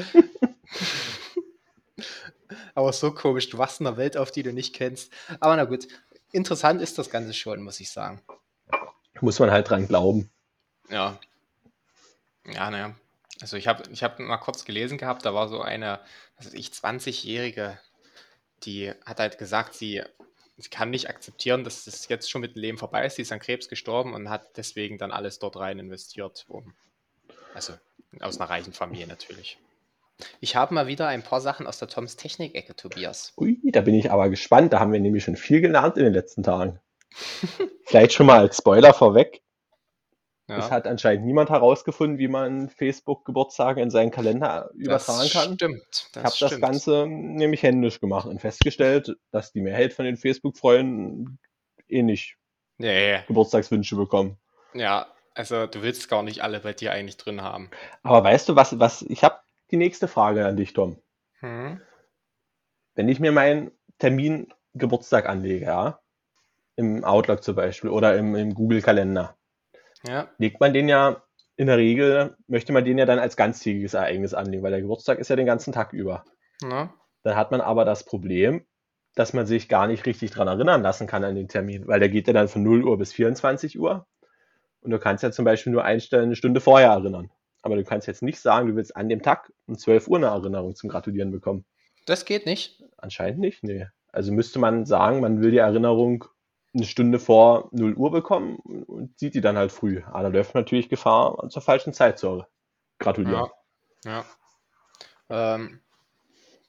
[2.75, 5.13] Aber so komisch, du wachst in einer Welt auf, die du nicht kennst.
[5.41, 5.89] Aber na gut,
[6.33, 8.23] interessant ist das Ganze schon, muss ich sagen.
[9.21, 10.31] Muss man halt dran glauben.
[10.91, 11.19] Ja.
[12.47, 12.95] Ja, naja.
[13.41, 16.01] Also ich habe ich hab mal kurz gelesen gehabt, da war so eine,
[16.37, 17.79] was weiß ich, 20-Jährige,
[18.63, 20.03] die hat halt gesagt, sie,
[20.57, 23.17] sie kann nicht akzeptieren, dass das jetzt schon mit dem Leben vorbei ist.
[23.17, 26.47] Sie ist an Krebs gestorben und hat deswegen dann alles dort rein investiert.
[26.49, 26.75] Um,
[27.55, 27.75] also
[28.21, 29.59] aus einer reichen Familie natürlich.
[30.41, 33.35] Ich habe mal wieder ein paar Sachen aus der Toms Technik-Ecke, Tobias.
[33.37, 34.73] Ui, da bin ich aber gespannt.
[34.73, 36.81] Da haben wir nämlich schon viel gelernt in den letzten Tagen.
[37.85, 39.43] Vielleicht schon mal als Spoiler vorweg.
[40.49, 40.59] Ja.
[40.59, 45.55] Es hat anscheinend niemand herausgefunden, wie man Facebook-Geburtstage in seinen Kalender übertragen das kann.
[45.55, 46.11] Stimmt.
[46.13, 50.17] Das ich habe das Ganze nämlich händisch gemacht und festgestellt, dass die Mehrheit von den
[50.17, 51.41] Facebook-Freunden
[51.89, 52.37] eh nicht
[52.79, 53.21] nee.
[53.27, 54.39] Geburtstagswünsche bekommen.
[54.73, 57.71] Ja, also du willst gar nicht alle bei dir eigentlich drin haben.
[58.05, 59.41] Aber weißt du, was, was ich habe
[59.73, 61.03] die nächste Frage an dich, Tom.
[61.41, 61.81] Hm?
[62.95, 66.01] Wenn ich mir meinen Termin Geburtstag anlege, ja,
[66.77, 69.37] im Outlook zum Beispiel oder im, im Google-Kalender,
[70.09, 70.29] ja.
[70.39, 71.23] legt man den ja
[71.57, 75.19] in der Regel, möchte man den ja dann als ganztägiges Ereignis anlegen, weil der Geburtstag
[75.19, 76.25] ist ja den ganzen Tag über.
[76.63, 76.93] Ja.
[77.23, 78.67] Dann hat man aber das Problem,
[79.15, 82.11] dass man sich gar nicht richtig daran erinnern lassen kann an den Termin, weil der
[82.11, 84.07] geht ja dann von 0 Uhr bis 24 Uhr.
[84.81, 87.31] Und du kannst ja zum Beispiel nur einstellen, eine Stunde vorher erinnern.
[87.63, 90.27] Aber du kannst jetzt nicht sagen, du willst an dem Tag um 12 Uhr eine
[90.27, 91.65] Erinnerung zum Gratulieren bekommen.
[92.05, 92.85] Das geht nicht?
[92.99, 93.87] Anscheinend nicht, nee.
[94.13, 96.27] Also müsste man sagen, man will die Erinnerung
[96.77, 100.03] eine Stunde vor 0 Uhr bekommen und sieht die dann halt früh.
[100.07, 102.45] Aber da läuft natürlich Gefahr, zur falschen Zeit zu
[102.99, 103.49] gratulieren.
[104.05, 104.25] Ja.
[105.29, 105.55] ja.
[105.55, 105.81] Ähm,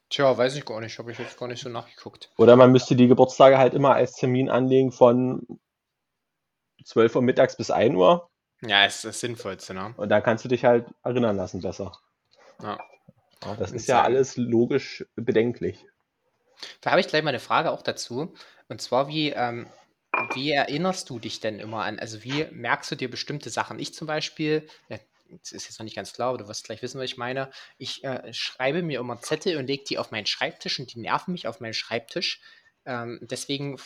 [0.09, 0.97] tja, weiß ich gar nicht.
[0.97, 2.31] Habe ich jetzt gar nicht so nachgeguckt.
[2.37, 5.45] Oder man müsste die Geburtstage halt immer als Termin anlegen von
[6.83, 8.29] 12 Uhr mittags bis 1 Uhr
[8.61, 9.93] ja, ist das Sinnvollste, ne?
[9.97, 11.91] Und da kannst du dich halt erinnern lassen besser.
[12.61, 12.79] Ja.
[13.43, 15.85] ja das ist ja alles logisch bedenklich.
[16.81, 18.33] Da habe ich gleich mal eine Frage auch dazu.
[18.67, 19.67] Und zwar, wie, ähm,
[20.34, 21.99] wie erinnerst du dich denn immer an?
[21.99, 23.80] Also, wie merkst du dir bestimmte Sachen?
[23.80, 26.99] Ich zum Beispiel, das ist jetzt noch nicht ganz klar, aber du wirst gleich wissen,
[26.99, 27.49] was ich meine.
[27.77, 31.32] Ich äh, schreibe mir immer Zettel und lege die auf meinen Schreibtisch und die nerven
[31.34, 32.41] mich auf meinen Schreibtisch.
[32.86, 33.77] Ähm, deswegen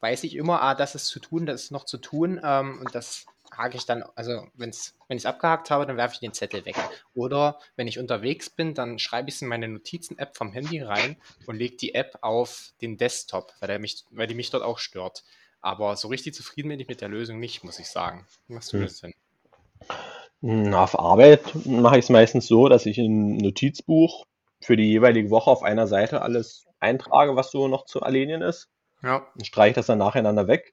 [0.00, 2.94] weiß ich immer, ah, das ist zu tun, das ist noch zu tun ähm, und
[2.94, 6.32] das hake ich dann, also wenn's, wenn ich es abgehakt habe, dann werfe ich den
[6.32, 6.76] Zettel weg.
[7.14, 11.16] Oder wenn ich unterwegs bin, dann schreibe ich es in meine Notizen-App vom Handy rein
[11.46, 14.78] und lege die App auf den Desktop, weil, der mich, weil die mich dort auch
[14.78, 15.24] stört.
[15.66, 18.24] Aber so richtig zufrieden bin ich mit der Lösung nicht, muss ich sagen.
[18.46, 18.84] Wie machst du hm.
[18.84, 20.72] das denn?
[20.72, 24.26] Auf Arbeit mache ich es meistens so, dass ich ein Notizbuch
[24.60, 28.68] für die jeweilige Woche auf einer Seite alles eintrage, was so noch zu erledigen ist.
[29.02, 29.26] Ja.
[29.34, 30.72] Dann streiche ich das dann nacheinander weg.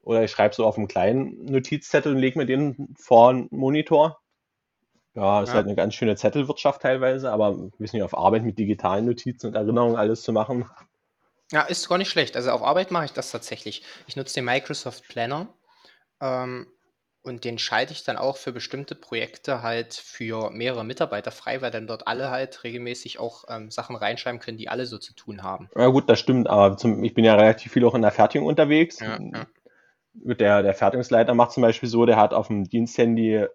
[0.00, 4.20] Oder ich schreibe so auf einen kleinen Notizzettel und lege mir den vor einen Monitor.
[5.12, 5.56] Ja, ist ja.
[5.56, 9.48] halt eine ganz schöne Zettelwirtschaft teilweise, aber wir wissen ja auf Arbeit mit digitalen Notizen
[9.48, 10.64] und Erinnerungen alles zu machen.
[11.54, 12.34] Ja, ist gar nicht schlecht.
[12.34, 13.84] Also auf Arbeit mache ich das tatsächlich.
[14.08, 15.46] Ich nutze den Microsoft Planner
[16.20, 16.66] ähm,
[17.22, 21.70] und den schalte ich dann auch für bestimmte Projekte halt für mehrere Mitarbeiter frei, weil
[21.70, 25.44] dann dort alle halt regelmäßig auch ähm, Sachen reinschreiben können, die alle so zu tun
[25.44, 25.70] haben.
[25.76, 28.48] Ja gut, das stimmt, aber zum, ich bin ja relativ viel auch in der Fertigung
[28.48, 28.98] unterwegs.
[28.98, 29.46] Ja, ja
[30.12, 33.46] der, der Fertigungsleiter macht zum Beispiel so, der hat auf dem Diensthandy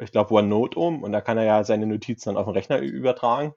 [0.00, 2.78] ich glaube, OneNote um und da kann er ja seine Notizen dann auf den Rechner
[2.78, 3.54] übertragen.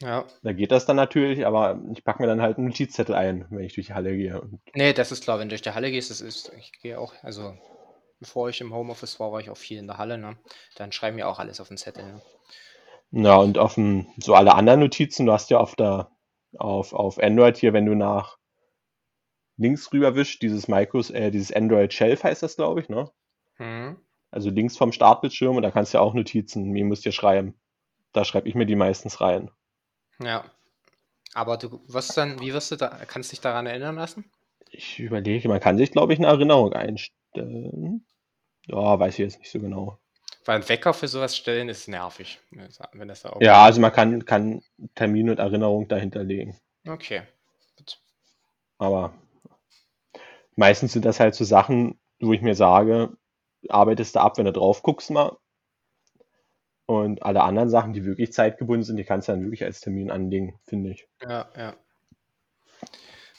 [0.00, 0.26] Ja.
[0.42, 3.64] Da geht das dann natürlich, aber ich packe mir dann halt einen Notizzettel ein, wenn
[3.64, 4.42] ich durch die Halle gehe.
[4.74, 7.14] Nee, das ist klar, wenn du durch die Halle gehst, das ist, ich gehe auch,
[7.22, 7.54] also
[8.18, 10.36] bevor ich im Homeoffice war, war ich auch viel in der Halle, ne?
[10.76, 12.04] Dann schreiben wir auch alles auf den Zettel.
[12.04, 12.22] Ne?
[13.24, 16.10] Ja, und auf dem, so alle anderen Notizen, du hast ja auf der,
[16.58, 18.38] auf, auf Android hier, wenn du nach
[19.56, 23.10] links rüber wischst, dieses Micros, äh, dieses Android Shelf heißt das, glaube ich, ne?
[23.58, 23.98] Mhm.
[24.30, 27.54] Also links vom Startbildschirm und da kannst du ja auch Notizen, mir musst du schreiben.
[28.12, 29.50] Da schreibe ich mir die meistens rein.
[30.20, 30.44] Ja.
[31.34, 34.24] Aber du wirst dann, wie wirst du da, kannst dich daran erinnern lassen?
[34.70, 38.06] Ich überlege, man kann sich, glaube ich, eine Erinnerung einstellen.
[38.66, 39.98] Ja, weiß ich jetzt nicht so genau.
[40.44, 42.38] Weil ein Wecker für sowas stellen ist nervig.
[42.92, 44.62] Wenn das da ja, also man kann, kann
[44.94, 46.58] Termin und Erinnerung dahinter legen.
[46.86, 47.22] Okay.
[47.76, 47.98] Gut.
[48.78, 49.14] Aber
[50.54, 53.16] meistens sind das halt so Sachen, wo ich mir sage,
[53.68, 55.36] arbeitest du ab, wenn du drauf guckst mal.
[56.86, 60.10] Und alle anderen Sachen, die wirklich zeitgebunden sind, die kannst du dann wirklich als Termin
[60.10, 61.06] anlegen, finde ich.
[61.22, 61.74] Ja, ja.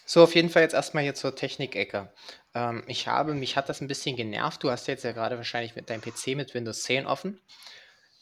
[0.06, 2.12] So, auf jeden Fall jetzt erstmal hier zur Technikecke.
[2.54, 4.64] Ähm, ich habe, mich hat das ein bisschen genervt.
[4.64, 7.40] Du hast jetzt ja gerade wahrscheinlich mit deinem PC mit Windows 10 offen.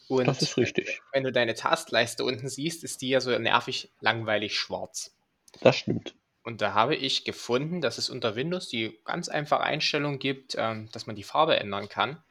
[0.08, 1.02] Und das ist richtig.
[1.12, 5.16] Wenn du deine Tastleiste unten siehst, ist die ja so nervig langweilig schwarz.
[5.62, 6.16] Das stimmt.
[6.44, 10.90] Und da habe ich gefunden, dass es unter Windows die ganz einfache Einstellung gibt, ähm,
[10.92, 12.22] dass man die Farbe ändern kann.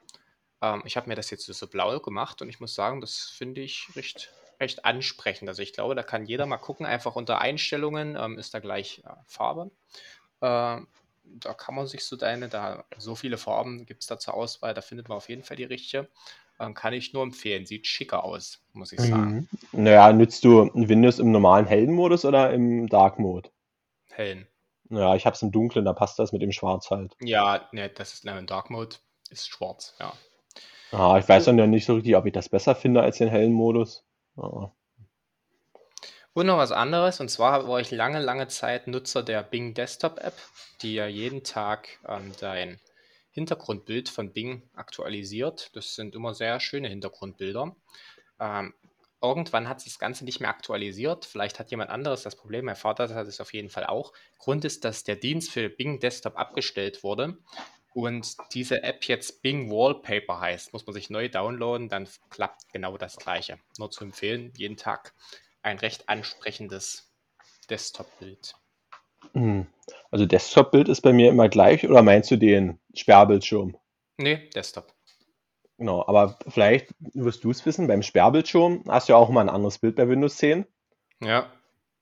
[0.63, 3.61] Ähm, ich habe mir das jetzt so blau gemacht und ich muss sagen, das finde
[3.61, 5.49] ich recht, recht ansprechend.
[5.49, 9.03] Also ich glaube, da kann jeder mal gucken, einfach unter Einstellungen ähm, ist da gleich
[9.05, 9.71] äh, Farbe.
[10.41, 10.81] Äh,
[11.25, 14.75] da kann man sich so deine, da so viele Farben gibt es da zur Auswahl,
[14.75, 16.09] da findet man auf jeden Fall die richtige.
[16.59, 17.67] Ähm, kann ich nur empfehlen.
[17.67, 19.49] Sieht schicker aus, muss ich sagen.
[19.73, 19.85] Mhm.
[19.85, 23.51] Naja, nützt du Windows im normalen hellen Modus oder im Dark Mode?
[24.13, 24.47] hellen.
[24.91, 27.17] Ja, ich habe es im Dunklen, da passt das mit dem Schwarz halt.
[27.21, 28.97] Ja, ne, das ist im Dark Mode
[29.31, 30.13] ist schwarz, ja.
[30.93, 33.29] Ah, ich weiß dann ja nicht so richtig, ob ich das besser finde als den
[33.29, 34.05] hellen Modus.
[34.37, 34.71] Ah.
[36.35, 40.19] Und noch was anderes, und zwar war ich lange, lange Zeit Nutzer der Bing Desktop
[40.19, 40.37] App,
[40.83, 42.79] die ja jeden Tag ähm, dein
[43.31, 45.75] Hintergrundbild von Bing aktualisiert.
[45.75, 47.75] Das sind immer sehr schöne Hintergrundbilder.
[48.39, 48.75] Ähm,
[49.23, 51.25] Irgendwann hat sich das Ganze nicht mehr aktualisiert.
[51.25, 52.65] Vielleicht hat jemand anderes das Problem.
[52.65, 54.13] Mein Vater hat es auf jeden Fall auch.
[54.39, 57.39] Grund ist, dass der Dienst für Bing Desktop abgestellt wurde
[57.95, 60.73] und diese App jetzt Bing Wallpaper heißt.
[60.73, 63.59] Muss man sich neu downloaden, dann klappt genau das Gleiche.
[63.79, 65.15] Nur zu empfehlen, jeden Tag
[65.63, 67.13] ein recht ansprechendes
[67.71, 68.55] Desktop-Bild.
[69.35, 69.67] Hm.
[70.11, 73.77] Also Desktop-Bild ist bei mir immer gleich oder meinst du den Sperrbildschirm?
[74.19, 74.93] Nee, Desktop.
[75.79, 79.49] Genau, aber vielleicht wirst du es wissen, beim Sperrbildschirm hast du ja auch mal ein
[79.49, 80.67] anderes Bild bei Windows 10.
[81.21, 81.51] Ja.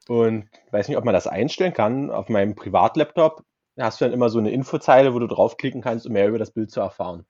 [0.09, 2.11] Und weiß nicht, ob man das einstellen kann.
[2.11, 3.45] Auf meinem Privatlaptop
[3.83, 6.51] hast du dann immer so eine Infozeile, wo du draufklicken kannst, um mehr über das
[6.51, 7.27] Bild zu erfahren.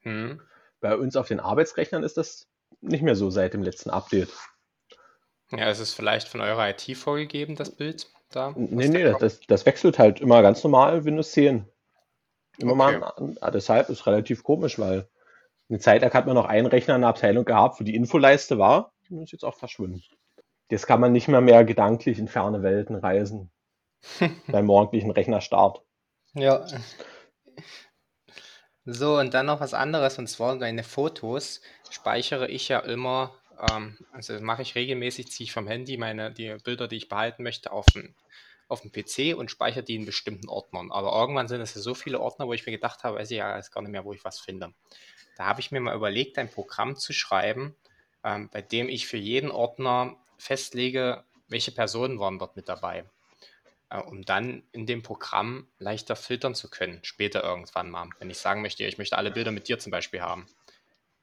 [0.00, 0.40] Hm.
[0.80, 2.48] Bei uns auf den Arbeitsrechnern ist das
[2.80, 4.32] nicht mehr so seit dem letzten Update.
[5.50, 8.52] Ja, ist es vielleicht von eurer IT vorgegeben, das Bild da?
[8.56, 11.66] Nee, nee, das, das, wechselt halt immer ganz normal Windows 10.
[12.58, 12.98] Immer okay.
[12.98, 15.08] mal, deshalb ist es relativ komisch, weil
[15.68, 18.58] eine Zeit lang hat man noch einen Rechner in der Abteilung gehabt, wo die Infoleiste
[18.58, 18.92] war.
[19.08, 20.02] Die ist jetzt auch verschwunden.
[20.70, 23.50] Jetzt kann man nicht mehr mehr gedanklich in ferne Welten reisen.
[24.48, 25.82] beim morgendlichen Rechnerstart.
[26.34, 26.66] Ja.
[28.84, 33.34] So, und dann noch was anderes, und zwar meine Fotos speichere ich ja immer,
[33.70, 37.42] ähm, also mache ich regelmäßig, ziehe ich vom Handy meine, die Bilder, die ich behalten
[37.42, 38.14] möchte, auf den,
[38.68, 40.92] auf den PC und speichere die in bestimmten Ordnern.
[40.92, 43.38] Aber irgendwann sind es ja so viele Ordner, wo ich mir gedacht habe, weiß ich
[43.38, 44.72] ja gar nicht mehr, wo ich was finde.
[45.36, 47.74] Da habe ich mir mal überlegt, ein Programm zu schreiben,
[48.22, 53.04] ähm, bei dem ich für jeden Ordner festlege, welche Personen waren dort mit dabei.
[53.88, 58.08] Äh, um dann in dem Programm leichter filtern zu können, später irgendwann mal.
[58.18, 60.46] Wenn ich sagen möchte, ich möchte alle Bilder mit dir zum Beispiel haben.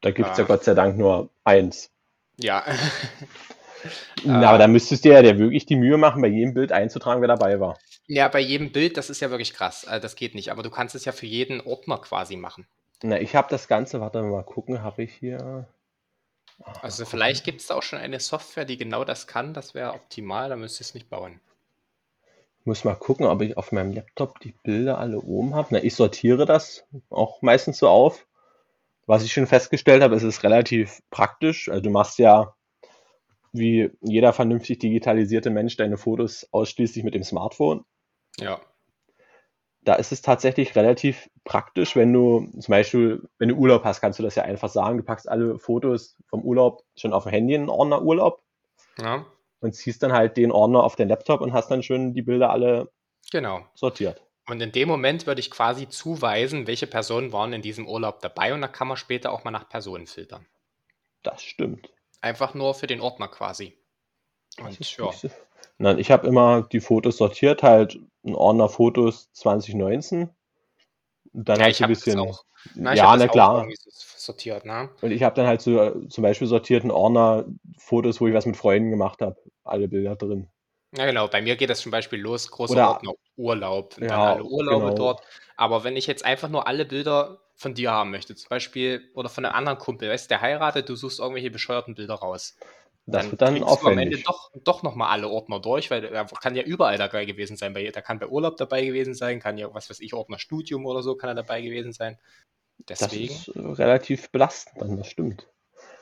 [0.02, 1.92] Da gibt es äh, ja Gott sei Dank nur eins.
[2.38, 2.64] Ja.
[4.24, 7.28] Na, aber da müsstest du ja wirklich die Mühe machen, bei jedem Bild einzutragen, wer
[7.28, 7.78] dabei war.
[8.08, 9.84] Ja, bei jedem Bild, das ist ja wirklich krass.
[9.84, 10.52] Äh, das geht nicht.
[10.52, 12.66] Aber du kannst es ja für jeden Ordner quasi machen.
[13.02, 15.68] Na, ich habe das Ganze, warte mal gucken, habe ich hier.
[16.82, 19.54] Also vielleicht gibt es auch schon eine Software, die genau das kann.
[19.54, 21.42] Das wäre optimal, da müsste ich es nicht bauen.
[22.64, 25.68] Ich muss mal gucken, ob ich auf meinem Laptop die Bilder alle oben habe.
[25.72, 28.26] Na, ich sortiere das auch meistens so auf.
[29.06, 31.68] Was ich schon festgestellt habe, ist es relativ praktisch.
[31.68, 32.56] Also du machst ja
[33.52, 37.84] wie jeder vernünftig digitalisierte Mensch deine Fotos ausschließlich mit dem Smartphone.
[38.40, 38.62] Ja
[39.84, 44.20] da ist es tatsächlich relativ praktisch, wenn du zum Beispiel, wenn du Urlaub hast, kannst
[44.20, 44.98] du das ja einfach sagen.
[44.98, 48.42] Du packst alle Fotos vom Urlaub schon auf dem Handy in den Ordner Urlaub.
[48.98, 49.26] Ja.
[49.64, 52.50] Und ziehst dann halt den Ordner auf den Laptop und hast dann schon die Bilder
[52.50, 52.92] alle
[53.32, 53.66] genau.
[53.76, 54.22] sortiert.
[54.50, 58.54] Und in dem Moment würde ich quasi zuweisen, welche Personen waren in diesem Urlaub dabei
[58.54, 60.46] und dann kann man später auch mal nach Personen filtern.
[61.22, 61.90] Das stimmt.
[62.20, 63.78] Einfach nur für den Ordner quasi.
[64.60, 65.12] Und ja.
[65.78, 70.30] Nein, ich habe immer die Fotos sortiert, halt ein Ordner Fotos 2019.
[71.34, 72.20] Und dann ja, halt so ein bisschen.
[72.20, 72.44] Auch.
[72.76, 73.66] Na, ja, na klar.
[74.26, 74.90] Sortiert, ne?
[75.02, 77.46] Und ich habe dann halt so äh, zum Beispiel sortiert einen Ordner
[77.78, 79.38] Fotos, wo ich was mit Freunden gemacht habe.
[79.64, 80.50] Alle Bilder drin.
[80.96, 81.28] Ja, genau.
[81.28, 84.44] Bei mir geht das zum Beispiel los, großer Oder, Ordner Urlaub und ja, dann alle
[84.44, 84.96] Urlaube genau.
[84.96, 85.24] dort.
[85.56, 89.30] Aber wenn ich jetzt einfach nur alle Bilder von dir haben möchte, zum Beispiel, oder
[89.30, 92.56] von einem anderen Kumpel, weißt der heiratet, du suchst irgendwelche bescheuerten Bilder raus.
[93.06, 93.82] Das dann wird dann aufwendig.
[93.82, 97.26] Du am Ende doch, doch nochmal alle Ordner durch, weil er kann ja überall dabei
[97.26, 97.74] gewesen sein.
[97.74, 101.04] Der kann bei Urlaub dabei gewesen sein, kann ja, was weiß ich, Ordner Studium oder
[101.04, 102.18] so, kann er dabei gewesen sein.
[102.90, 103.34] Deswegen.
[103.34, 105.48] Das ist relativ belastend dann, das stimmt.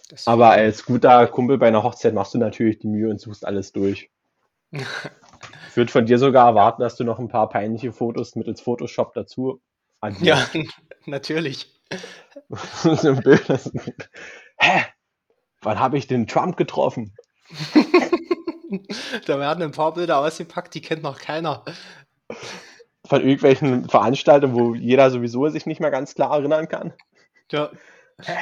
[0.10, 0.32] Deswegen.
[0.32, 3.72] Aber als guter Kumpel bei einer Hochzeit machst du natürlich die Mühe und suchst alles
[3.72, 4.10] durch.
[4.72, 9.14] ich würde von dir sogar erwarten, dass du noch ein paar peinliche Fotos mittels Photoshop
[9.14, 9.62] dazu
[10.00, 10.54] addierst.
[10.54, 10.64] Ja,
[11.06, 11.72] natürlich.
[12.84, 13.46] so ein Bild.
[14.58, 14.86] Hä?
[15.62, 17.16] Wann habe ich den Trump getroffen?
[19.26, 21.66] da werden ein paar Bilder ausgepackt, die kennt noch keiner.
[23.12, 26.94] Von irgendwelchen Veranstaltungen, wo jeder sowieso sich nicht mehr ganz klar erinnern kann.
[27.52, 27.70] Ja.
[28.22, 28.38] Hä?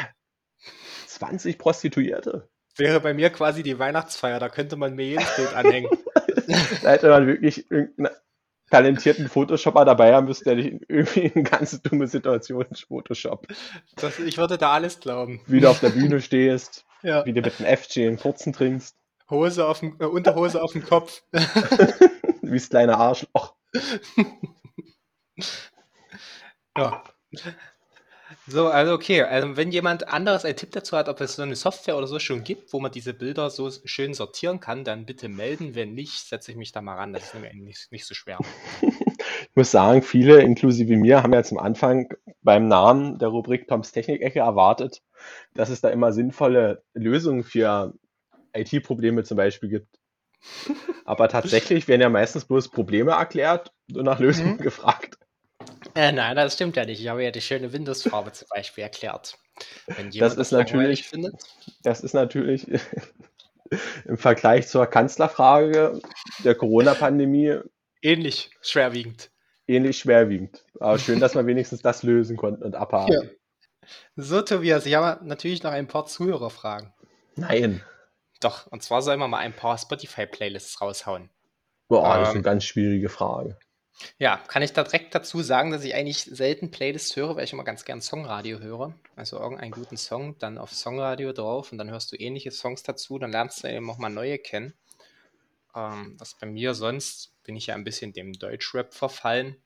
[1.08, 2.47] 20 Prostituierte.
[2.77, 5.89] Wäre bei mir quasi die Weihnachtsfeier, da könnte man mir jedes Bild anhängen.
[6.84, 8.15] da hätte man wirklich irgendeinen
[8.69, 13.47] talentierten Photoshopper dabei haben müssen, der dich irgendwie in ganz dumme Situationen Photoshop.
[13.95, 15.41] Das, ich würde da alles glauben.
[15.47, 17.25] Wie du auf der Bühne stehst, ja.
[17.25, 18.95] wie du mit einem FG einen Furzen trinkst.
[19.32, 21.23] Hose auf dem, äh, Unterhose auf dem Kopf.
[21.32, 23.55] wie das kleine Arschloch.
[26.78, 27.04] ja.
[28.47, 29.23] So, also okay.
[29.23, 32.19] Also wenn jemand anderes einen Tipp dazu hat, ob es so eine Software oder so
[32.19, 35.75] schon gibt, wo man diese Bilder so schön sortieren kann, dann bitte melden.
[35.75, 37.13] Wenn nicht, setze ich mich da mal ran.
[37.13, 38.38] Das ist nämlich nicht, nicht so schwer.
[38.82, 43.91] ich muss sagen, viele, inklusive mir, haben ja zum Anfang beim Namen der Rubrik Toms
[43.91, 45.02] Technik-Ecke erwartet,
[45.54, 47.93] dass es da immer sinnvolle Lösungen für
[48.54, 49.99] IT-Probleme zum Beispiel gibt.
[51.06, 54.58] Aber tatsächlich werden ja meistens bloß Probleme erklärt und nach Lösungen mhm.
[54.58, 55.09] gefragt.
[55.99, 57.01] Äh, nein, das stimmt ja nicht.
[57.01, 59.38] Ich habe ja die schöne Windows-Farbe zum Beispiel erklärt.
[59.88, 61.35] Wenn jemand das ist natürlich, findet.
[61.83, 62.65] Das ist natürlich
[64.05, 65.99] im Vergleich zur Kanzlerfrage
[66.45, 67.59] der Corona-Pandemie
[68.01, 69.29] ähnlich schwerwiegend.
[69.67, 70.63] Ähnlich schwerwiegend.
[70.79, 73.12] Aber schön, dass wir wenigstens das lösen konnten und abhaken.
[73.12, 73.89] Ja.
[74.15, 76.93] So, Tobias, ich habe natürlich noch ein paar Zuhörerfragen.
[77.35, 77.83] Nein.
[78.39, 81.29] Doch, und zwar sollen wir mal ein paar Spotify-Playlists raushauen.
[81.89, 83.59] Boah, ähm, das ist eine ähm, ganz schwierige Frage.
[84.17, 87.53] Ja, kann ich da direkt dazu sagen, dass ich eigentlich selten Playlists höre, weil ich
[87.53, 88.93] immer ganz gern Songradio höre.
[89.15, 93.19] Also irgendeinen guten Song, dann auf Songradio drauf und dann hörst du ähnliche Songs dazu,
[93.19, 94.73] dann lernst du eben auch mal neue kennen.
[95.75, 99.62] Ähm, was bei mir sonst bin ich ja ein bisschen dem Deutschrap verfallen,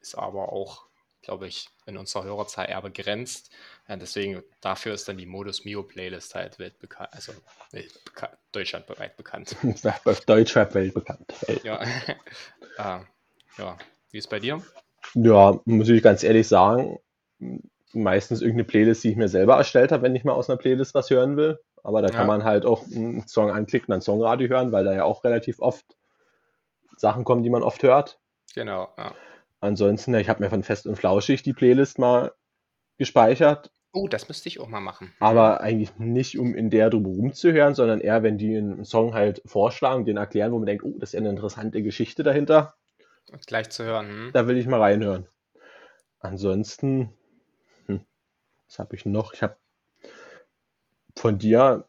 [0.00, 0.86] ist aber auch,
[1.22, 3.50] glaube ich, in unserer Hörerzahl eher begrenzt.
[3.88, 7.32] Ja, deswegen, dafür ist dann die Modus Mio Playlist halt weltbekannt, also
[7.72, 9.56] weltbekannt, deutschlandweit bekannt.
[10.26, 11.26] Deutschrap weltbekannt.
[11.48, 11.64] Welt.
[11.64, 11.84] Ja.
[12.78, 13.04] ah.
[13.58, 13.76] Ja,
[14.10, 14.62] wie ist bei dir?
[15.14, 16.98] Ja, muss ich ganz ehrlich sagen,
[17.92, 20.94] meistens irgendeine Playlist, die ich mir selber erstellt habe, wenn ich mal aus einer Playlist
[20.94, 21.58] was hören will.
[21.82, 22.14] Aber da ja.
[22.14, 25.60] kann man halt auch einen Song anklicken, dann Songradio hören, weil da ja auch relativ
[25.60, 25.96] oft
[26.96, 28.20] Sachen kommen, die man oft hört.
[28.54, 29.14] Genau, ja.
[29.60, 32.32] Ansonsten, ich habe mir von Fest und Flauschig die Playlist mal
[32.98, 33.70] gespeichert.
[33.92, 35.12] Oh, das müsste ich auch mal machen.
[35.18, 39.42] Aber eigentlich nicht, um in der drüber rumzuhören, sondern eher, wenn die einen Song halt
[39.46, 42.74] vorschlagen, den erklären, wo man denkt, oh, das ist ja eine interessante Geschichte dahinter.
[43.46, 44.08] Gleich zu hören.
[44.08, 44.30] Hm?
[44.32, 45.26] Da will ich mal reinhören.
[46.18, 47.12] Ansonsten,
[47.86, 48.04] hm,
[48.66, 49.32] was habe ich noch?
[49.32, 49.56] Ich habe
[51.16, 51.88] von dir,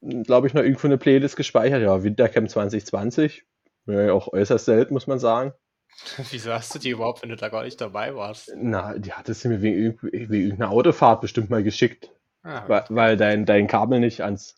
[0.00, 1.82] glaube ich, noch irgendwo eine Playlist gespeichert.
[1.82, 3.44] Ja, Wintercamp 2020.
[3.86, 5.52] Ja, auch äußerst selten, muss man sagen.
[6.30, 8.52] Wieso hast du die überhaupt, wenn du da gar nicht dabei warst?
[8.56, 12.10] Na, die hattest du mir wegen, wegen irgendeiner Autofahrt bestimmt mal geschickt.
[12.42, 14.56] Ah, weil, weil dein, dein Kabel nicht ans,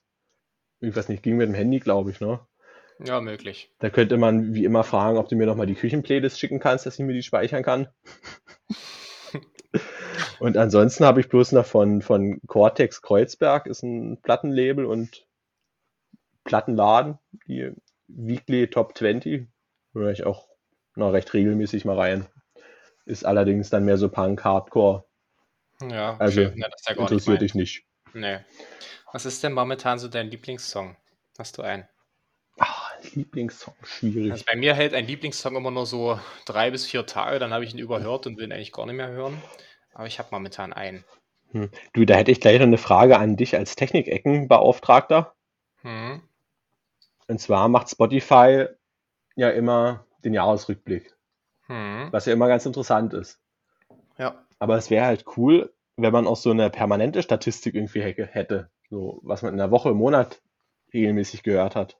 [0.80, 2.40] irgendwas nicht ging mit dem Handy, glaube ich, ne?
[2.98, 3.70] Ja, möglich.
[3.80, 6.98] Da könnte man wie immer fragen, ob du mir nochmal die Küchenplaylist schicken kannst, dass
[6.98, 7.88] ich mir die speichern kann.
[10.38, 15.26] und ansonsten habe ich bloß noch von, von Cortex Kreuzberg, ist ein Plattenlabel und
[16.44, 17.72] Plattenladen, die
[18.06, 19.48] Weekly Top 20.
[19.92, 20.48] Höre ich auch
[20.94, 22.26] noch recht regelmäßig mal rein.
[23.06, 25.04] Ist allerdings dann mehr so Punk, Hardcore.
[25.82, 27.84] Ja, also ja, ja interessiert dich nicht.
[28.12, 28.38] Nee.
[29.12, 30.96] Was ist denn momentan so dein Lieblingssong?
[31.38, 31.88] Hast du einen?
[33.12, 34.32] Lieblingssong, schwierig.
[34.32, 37.64] Also bei mir hält ein Lieblingssong immer nur so drei bis vier Tage, dann habe
[37.64, 39.40] ich ihn überhört und will ihn eigentlich gar nicht mehr hören.
[39.92, 41.04] Aber ich habe momentan einen.
[41.52, 41.70] Hm.
[41.92, 45.34] Du, da hätte ich gleich noch eine Frage an dich als Technikeckenbeauftragter.
[45.82, 46.22] Hm.
[47.28, 48.66] Und zwar macht Spotify
[49.36, 51.14] ja immer den Jahresrückblick.
[51.66, 52.08] Hm.
[52.10, 53.40] Was ja immer ganz interessant ist.
[54.18, 54.44] Ja.
[54.58, 58.70] Aber es wäre halt cool, wenn man auch so eine permanente Statistik irgendwie hätte.
[58.90, 60.42] So, was man in der Woche, im Monat
[60.92, 61.98] regelmäßig gehört hat.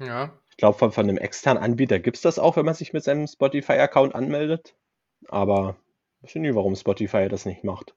[0.00, 0.38] Ja.
[0.50, 3.04] Ich glaube, von, von einem externen Anbieter gibt es das auch, wenn man sich mit
[3.04, 4.74] seinem Spotify-Account anmeldet.
[5.28, 5.76] Aber
[6.22, 7.94] ich weiß nicht, warum Spotify das nicht macht.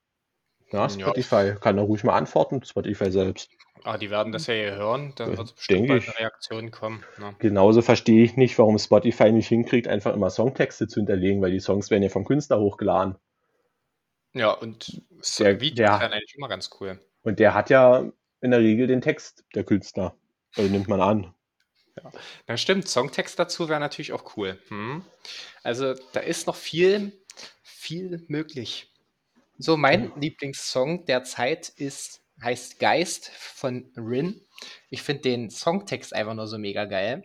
[0.71, 1.55] Ja, Spotify ja.
[1.55, 3.49] kann da ruhig mal antworten, Spotify selbst.
[3.83, 7.03] Ah, die werden das ja hier hören, dann wird bestimmt bald eine Reaktion kommen.
[7.17, 7.31] Ja.
[7.31, 7.35] Ne?
[7.39, 11.59] Genauso verstehe ich nicht, warum Spotify nicht hinkriegt, einfach immer Songtexte zu hinterlegen, weil die
[11.59, 13.17] Songs werden ja vom Künstler hochgeladen.
[14.33, 15.03] Ja, und
[15.37, 16.99] der, Video der, eigentlich immer ganz cool.
[17.21, 18.09] Und der hat ja
[18.41, 20.15] in der Regel den Text, der Künstler.
[20.55, 21.33] Also nimmt man an.
[22.01, 22.11] Ja,
[22.47, 24.59] na stimmt, Songtext dazu wäre natürlich auch cool.
[24.69, 25.03] Hm.
[25.61, 27.11] Also da ist noch viel,
[27.61, 28.91] viel möglich.
[29.57, 30.19] So, mein mhm.
[30.19, 34.41] Lieblingssong der Zeit ist, heißt Geist von Rin.
[34.89, 37.23] Ich finde den Songtext einfach nur so mega geil,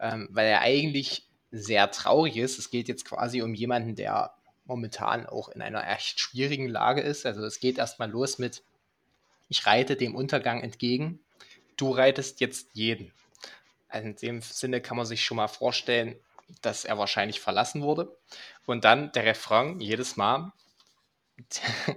[0.00, 2.58] ähm, weil er eigentlich sehr traurig ist.
[2.58, 7.26] Es geht jetzt quasi um jemanden, der momentan auch in einer echt schwierigen Lage ist.
[7.26, 8.62] Also es geht erstmal los mit,
[9.48, 11.20] ich reite dem Untergang entgegen,
[11.76, 13.12] du reitest jetzt jeden.
[13.98, 16.16] In dem Sinne kann man sich schon mal vorstellen,
[16.62, 18.16] dass er wahrscheinlich verlassen wurde.
[18.66, 20.52] Und dann der Refrain jedes Mal.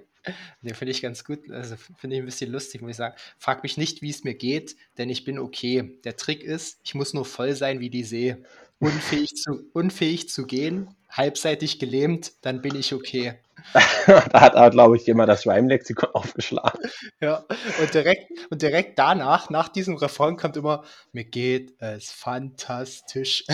[0.61, 3.15] Den finde ich ganz gut, also finde ich ein bisschen lustig, muss ich sagen.
[3.37, 5.97] Frag mich nicht, wie es mir geht, denn ich bin okay.
[6.03, 8.35] Der Trick ist, ich muss nur voll sein wie die See.
[8.79, 13.39] Unfähig zu, unfähig zu gehen, halbseitig gelähmt, dann bin ich okay.
[14.07, 16.89] da hat, glaube ich, jemand das Rhyme-Lexikon aufgeschlagen.
[17.19, 17.45] Ja,
[17.79, 23.45] und direkt, und direkt danach, nach diesem Refrain, kommt immer, mir geht es fantastisch.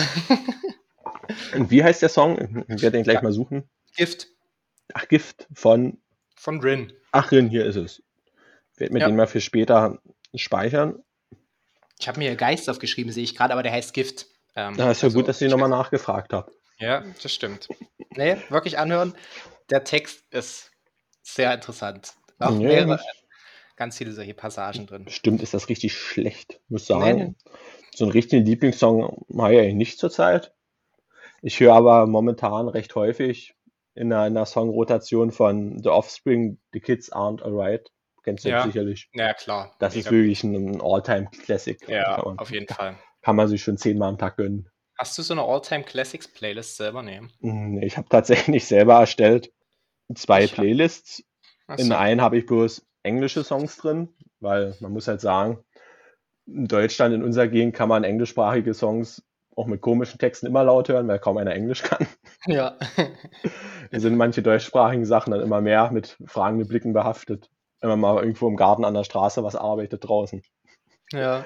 [1.54, 2.64] und wie heißt der Song?
[2.68, 3.22] Ich werde den gleich ja.
[3.22, 3.68] mal suchen.
[3.96, 4.28] Gift.
[4.94, 5.98] Ach, Gift von.
[6.36, 6.92] Von Rin.
[7.12, 8.02] Ach, Rin, hier ist es.
[8.74, 9.06] Ich werde mir ja.
[9.06, 9.98] den mal für später
[10.34, 11.02] speichern.
[11.98, 14.26] Ich habe mir Geist aufgeschrieben, sehe ich gerade, aber der heißt Gift.
[14.54, 16.52] Ähm, ja, ist ja also, gut, dass ich nochmal nachgefragt habe.
[16.78, 17.68] Ja, das stimmt.
[18.10, 19.14] Nee, wirklich anhören.
[19.70, 20.70] Der Text ist
[21.22, 22.14] sehr interessant.
[22.38, 23.00] Auch ja, mehrere,
[23.76, 25.06] ganz viele solche Passagen drin.
[25.08, 27.18] Stimmt, ist das richtig schlecht, muss sagen.
[27.18, 27.52] Nee,
[27.94, 30.52] So einen richtigen Lieblingssong habe ich eigentlich nicht zurzeit.
[31.42, 33.54] Ich höre aber momentan recht häufig
[33.94, 37.90] in einer, Songrotation von The Offspring, The Kids Aren't Alright.
[38.22, 38.64] Kennst du ja.
[38.64, 39.08] sicherlich.
[39.14, 39.74] Ja, klar.
[39.78, 41.88] Das Mega ist wirklich ein All-Time-Classic.
[41.88, 42.98] Ja, auf jeden Fall.
[43.22, 44.68] Kann man sich schon zehnmal am Tag gönnen.
[44.98, 47.32] Hast du so eine All-Time Classics Playlist selber nehmen?
[47.40, 49.52] Nee, ich habe tatsächlich selber erstellt
[50.14, 51.24] zwei Playlists.
[51.68, 51.78] Hab...
[51.78, 54.08] In einen habe ich bloß englische Songs drin,
[54.40, 55.58] weil man muss halt sagen,
[56.46, 59.22] in Deutschland, in unserer Gegend, kann man englischsprachige Songs
[59.56, 62.06] auch mit komischen Texten immer laut hören, weil kaum einer Englisch kann.
[62.48, 62.76] Ja.
[63.90, 67.50] da sind manche deutschsprachigen Sachen dann immer mehr mit fragenden Blicken behaftet,
[67.80, 70.42] wenn man mal irgendwo im Garten an der Straße was arbeitet draußen.
[71.10, 71.44] Ja.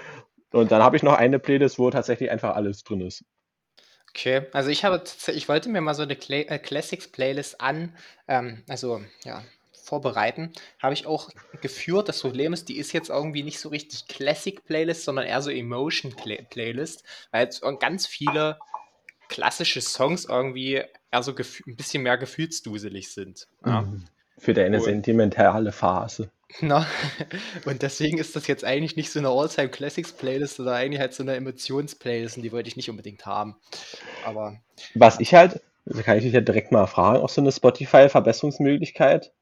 [0.53, 3.25] Und dann habe ich noch eine Playlist, wo tatsächlich einfach alles drin ist.
[4.11, 7.95] Okay, also ich habe, ich wollte mir mal so eine Cla äh, Classics Playlist an,
[8.29, 9.43] ähm, also ja,
[9.73, 10.53] vorbereiten.
[10.81, 11.31] Habe ich auch
[11.61, 12.09] geführt.
[12.09, 15.51] Das Problem ist, die ist jetzt irgendwie nicht so richtig Classic Playlist, sondern eher so
[15.51, 18.59] Emotion Playlist, weil jetzt ganz viele
[19.29, 23.47] klassische Songs irgendwie eher so ein bisschen mehr gefühlsduselig sind.
[23.65, 23.83] Ja.
[23.83, 24.05] Mhm.
[24.39, 26.31] Für deine und, sentimentale Phase.
[26.61, 26.87] Na,
[27.65, 31.15] und deswegen ist das jetzt eigentlich nicht so eine All-Time Classics Playlist, sondern eigentlich halt
[31.15, 33.57] so eine Emotions-Playlist und die wollte ich nicht unbedingt haben.
[34.25, 34.61] Aber.
[34.95, 39.33] Was ich halt, da kann ich dich ja direkt mal fragen, auch so eine Spotify-Verbesserungsmöglichkeit.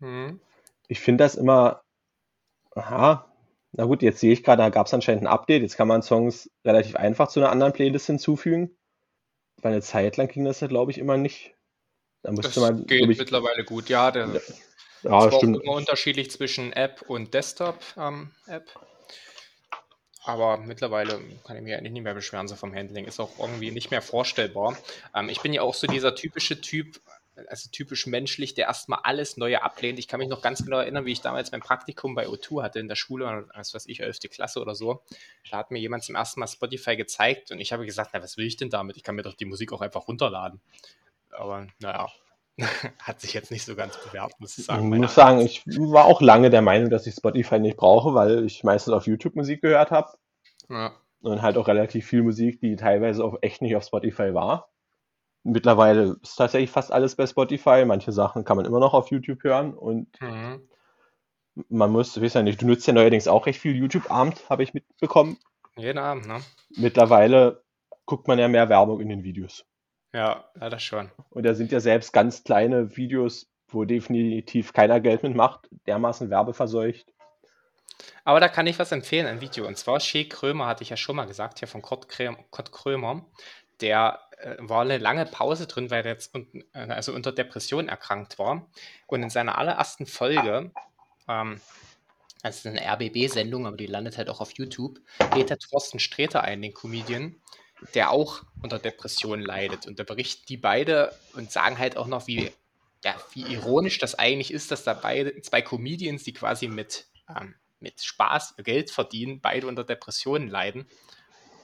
[0.00, 0.40] Hm.
[0.88, 1.82] Ich finde das immer,
[2.74, 3.26] aha,
[3.72, 6.02] na gut, jetzt sehe ich gerade, da gab es anscheinend ein Update, jetzt kann man
[6.02, 8.76] Songs relativ einfach zu einer anderen Playlist hinzufügen.
[9.62, 11.54] Weil eine Zeit lang ging das ja, glaube ich, immer nicht.
[12.22, 14.10] Da musste das man, geht ich, mittlerweile gut, ja.
[14.10, 14.28] Der,
[15.04, 15.58] ja, ja stimmt.
[15.58, 17.96] Auch immer unterschiedlich zwischen App und Desktop-App.
[17.96, 18.30] Ähm,
[20.24, 23.04] aber mittlerweile kann ich mich eigentlich nicht mehr beschweren, so vom Handling.
[23.04, 24.76] Ist auch irgendwie nicht mehr vorstellbar.
[25.14, 26.98] Ähm, ich bin ja auch so dieser typische Typ,
[27.48, 29.98] also typisch menschlich, der erstmal alles Neue ablehnt.
[29.98, 32.78] Ich kann mich noch ganz genau erinnern, wie ich damals mein Praktikum bei O2 hatte
[32.78, 34.20] in der Schule, was weiß ich, 11.
[34.30, 35.02] Klasse oder so.
[35.50, 38.38] Da hat mir jemand zum ersten Mal Spotify gezeigt und ich habe gesagt, na, was
[38.38, 38.96] will ich denn damit?
[38.96, 40.62] Ich kann mir doch die Musik auch einfach runterladen.
[41.30, 42.08] Aber naja,
[42.98, 44.92] hat sich jetzt nicht so ganz bewährt, muss ich sagen.
[44.92, 48.44] Ich muss sagen, ich war auch lange der Meinung, dass ich Spotify nicht brauche, weil
[48.44, 50.10] ich meistens auf YouTube Musik gehört habe.
[50.68, 50.92] Ja.
[51.20, 54.70] Und halt auch relativ viel Musik, die teilweise auch echt nicht auf Spotify war.
[55.42, 57.84] Mittlerweile ist tatsächlich fast alles bei Spotify.
[57.84, 60.68] Manche Sachen kann man immer noch auf YouTube hören und mhm.
[61.68, 64.62] man muss, ich weiß ja nicht, du nutzt ja neuerdings auch recht viel YouTube-Abend, habe
[64.62, 65.38] ich mitbekommen.
[65.76, 66.40] Jeden Abend, ne?
[66.76, 67.62] Mittlerweile
[68.06, 69.66] guckt man ja mehr Werbung in den Videos.
[70.14, 71.10] Ja, leider schon.
[71.30, 77.12] Und da sind ja selbst ganz kleine Videos, wo definitiv keiner Geld mitmacht, dermaßen werbeverseucht.
[78.22, 79.66] Aber da kann ich was empfehlen, ein Video.
[79.66, 83.26] Und zwar Shea Krömer, hatte ich ja schon mal gesagt, hier von Kurt, Krömer.
[83.80, 87.88] Der äh, war eine lange Pause drin, weil er jetzt un äh, also unter Depression
[87.88, 88.68] erkrankt war.
[89.08, 90.70] Und in seiner allerersten Folge,
[91.26, 91.60] ähm,
[92.44, 95.00] das ist eine RBB-Sendung, aber die landet halt auch auf YouTube,
[95.34, 97.34] lädt der Thorsten Sträter ein, den Comedian,
[97.94, 99.86] der auch unter Depression leidet.
[99.86, 102.50] Und da berichten die beide und sagen halt auch noch, wie,
[103.04, 107.54] ja, wie ironisch das eigentlich ist, dass da beide, zwei Comedians, die quasi mit, ähm,
[107.80, 110.86] mit Spaß Geld verdienen, beide unter Depressionen leiden.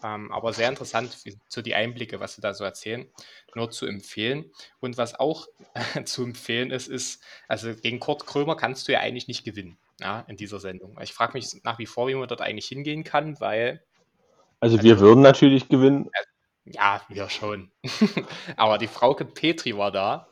[0.03, 1.17] Ähm, aber sehr interessant,
[1.49, 3.07] so die Einblicke, was sie da so erzählen,
[3.55, 4.51] nur zu empfehlen.
[4.81, 5.47] Und was auch
[6.05, 10.21] zu empfehlen ist, ist, also gegen Kurt Krömer kannst du ja eigentlich nicht gewinnen, ja,
[10.29, 10.99] in dieser Sendung.
[11.03, 13.83] Ich frage mich nach wie vor, wie man dort eigentlich hingehen kann, weil.
[14.61, 16.11] Also, also wir würden natürlich gewinnen.
[16.65, 17.73] Ja, wir schon.
[18.57, 20.29] aber die Frauke Petri war da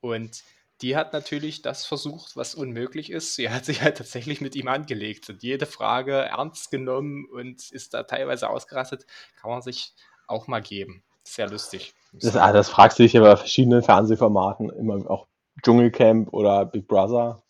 [0.00, 0.42] und
[0.82, 3.34] die hat natürlich das versucht, was unmöglich ist.
[3.34, 7.92] Sie hat sich halt tatsächlich mit ihm angelegt und jede Frage ernst genommen und ist
[7.92, 9.04] da teilweise ausgerastet.
[9.40, 9.94] Kann man sich
[10.26, 11.02] auch mal geben.
[11.22, 11.92] Sehr lustig.
[12.12, 15.26] Das, ah, das fragst du dich ja bei verschiedenen Fernsehformaten, immer auch
[15.62, 17.42] Dschungelcamp oder Big Brother.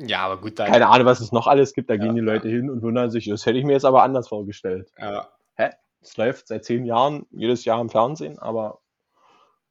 [0.00, 0.56] Ja, aber gut.
[0.56, 1.90] Keine Ahnung, was es noch alles gibt.
[1.90, 2.56] Da ja, gehen die Leute ja.
[2.56, 4.90] hin und wundern sich, das hätte ich mir jetzt aber anders vorgestellt.
[4.98, 5.28] Ja.
[5.54, 5.70] Hä?
[6.00, 8.80] Es läuft seit zehn Jahren, jedes Jahr im Fernsehen, aber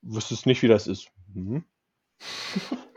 [0.01, 1.09] wusstest nicht, wie das ist.
[1.33, 1.63] Mhm.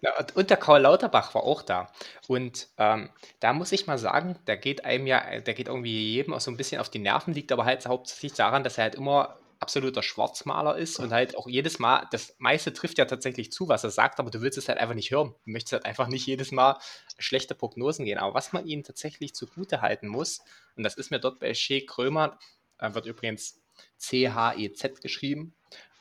[0.00, 1.92] Ja, und der Karl Lauterbach war auch da.
[2.26, 6.34] Und ähm, da muss ich mal sagen, der geht einem ja, der geht irgendwie jedem
[6.34, 8.96] auch so ein bisschen auf die Nerven, liegt aber halt hauptsächlich daran, dass er halt
[8.96, 13.68] immer absoluter Schwarzmaler ist und halt auch jedes Mal, das meiste trifft ja tatsächlich zu,
[13.68, 15.34] was er sagt, aber du willst es halt einfach nicht hören.
[15.44, 16.78] Du möchtest halt einfach nicht jedes Mal
[17.18, 18.18] schlechte Prognosen gehen.
[18.18, 20.40] Aber was man ihnen tatsächlich zugute halten muss,
[20.76, 22.38] und das ist mir dort bei Shea Krömer,
[22.78, 23.60] äh, wird übrigens
[23.98, 25.54] C-H-E-Z geschrieben,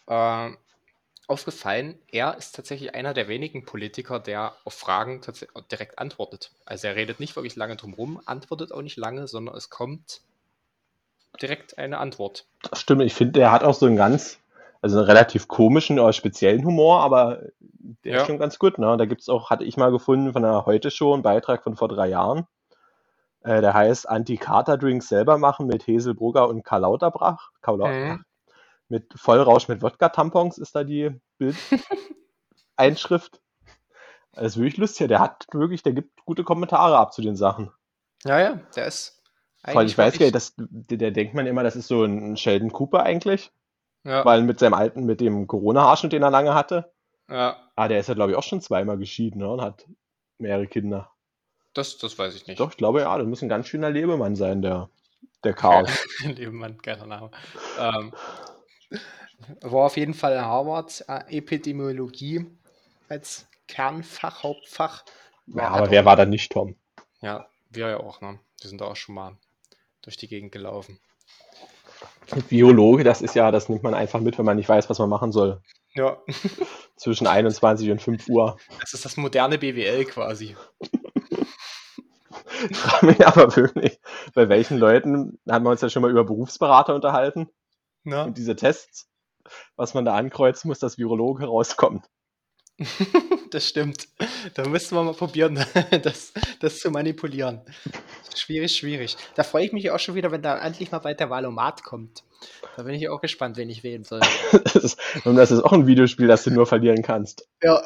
[0.07, 0.51] äh,
[1.27, 5.21] aufgefallen, er ist tatsächlich einer der wenigen Politiker, der auf Fragen
[5.69, 6.51] direkt antwortet.
[6.65, 10.21] Also er redet nicht wirklich lange drum rum, antwortet auch nicht lange, sondern es kommt
[11.41, 12.45] direkt eine Antwort.
[12.69, 14.39] Das stimmt, ich finde, er hat auch so einen ganz,
[14.81, 17.41] also einen relativ komischen oder speziellen Humor, aber
[18.03, 18.21] der ja.
[18.21, 18.77] ist schon ganz gut.
[18.77, 18.97] Ne?
[18.97, 21.87] Da gibt es auch, hatte ich mal gefunden von der Heute-Show, einen Beitrag von vor
[21.87, 22.47] drei Jahren.
[23.41, 27.51] Äh, der heißt Anti-Kater-Drinks selber machen mit Hesel Brugger und Karl Lauterbach.
[27.61, 28.17] Karl Lauterbach.
[28.17, 28.25] Mhm
[28.89, 33.39] mit Vollrausch mit Wodka-Tampons ist da die Bildeinschrift.
[34.33, 35.07] Das ist wirklich lustig.
[35.07, 37.71] Der hat wirklich, der gibt gute Kommentare ab zu den Sachen.
[38.23, 39.18] Ja, ja, der ist.
[39.63, 42.71] Weil ich weiß ja, das, der, der, denkt man immer, das ist so ein Sheldon
[42.71, 43.51] Cooper eigentlich.
[44.05, 44.23] Ja.
[44.23, 46.93] Weil mit seinem alten, mit dem Corona-Haarschnitt, den er lange hatte.
[47.29, 47.57] Ja.
[47.75, 49.85] Ah, der ist ja, glaube ich, auch schon zweimal geschieden ne, und hat
[50.37, 51.11] mehrere Kinder.
[51.73, 52.59] Das, das weiß ich nicht.
[52.59, 54.89] Doch, ich glaube ja, das muss ein ganz schöner Lebemann sein, der,
[55.43, 55.85] der Karl.
[56.23, 57.31] Lebemann, keiner Name.
[57.77, 58.13] Ähm,
[59.61, 62.45] war auf jeden Fall Harvard äh, Epidemiologie
[63.09, 65.03] als Kernfach, Hauptfach.
[65.47, 66.75] Ja, aber wer war da nicht, Tom?
[67.21, 68.39] Ja, wir ja auch, ne?
[68.61, 69.37] Wir sind da auch schon mal
[70.01, 70.99] durch die Gegend gelaufen.
[72.47, 75.09] Biologe, das ist ja, das nimmt man einfach mit, wenn man nicht weiß, was man
[75.09, 75.61] machen soll.
[75.93, 76.17] Ja.
[76.95, 78.57] Zwischen 21 und 5 Uhr.
[78.79, 80.55] Das ist das moderne BWL quasi.
[82.69, 83.99] Ich frage mich aber wirklich,
[84.33, 87.49] bei welchen Leuten haben wir uns ja schon mal über Berufsberater unterhalten?
[88.03, 88.23] Ja.
[88.23, 89.09] Und diese Tests,
[89.77, 92.05] was man da ankreuzen muss, dass Virologe rauskommt.
[93.51, 94.07] das stimmt.
[94.53, 95.63] Da müssten wir mal probieren,
[96.03, 97.61] das, das zu manipulieren.
[98.35, 99.17] Schwierig, schwierig.
[99.35, 102.23] Da freue ich mich auch schon wieder, wenn da endlich mal bald der Valomat kommt.
[102.77, 104.21] Da bin ich auch gespannt, wen ich wählen soll.
[105.25, 107.47] und das ist auch ein Videospiel, das du nur verlieren kannst.
[107.61, 107.81] Ja.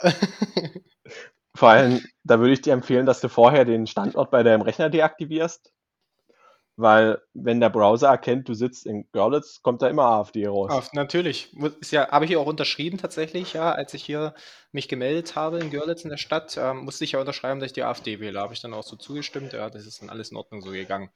[1.55, 4.89] Vor allem, da würde ich dir empfehlen, dass du vorher den Standort bei deinem Rechner
[4.89, 5.71] deaktivierst
[6.75, 10.71] weil, wenn der Browser erkennt, du sitzt in Görlitz, kommt da immer AfD raus.
[10.71, 11.55] Auf, natürlich.
[11.79, 14.33] Ist ja, habe ich hier auch unterschrieben tatsächlich, ja, als ich hier
[14.71, 17.73] mich gemeldet habe in Görlitz in der Stadt, ähm, musste ich ja unterschreiben, dass ich
[17.73, 18.39] die AfD wähle.
[18.39, 21.09] Habe ich dann auch so zugestimmt, ja, das ist dann alles in Ordnung so gegangen.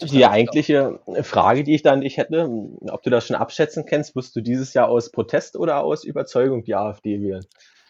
[0.00, 2.48] Die eigentliche Frage, die ich da an dich hätte,
[2.90, 6.64] ob du das schon abschätzen kannst, wirst du dieses Jahr aus Protest oder aus Überzeugung
[6.64, 7.44] die AfD wählen?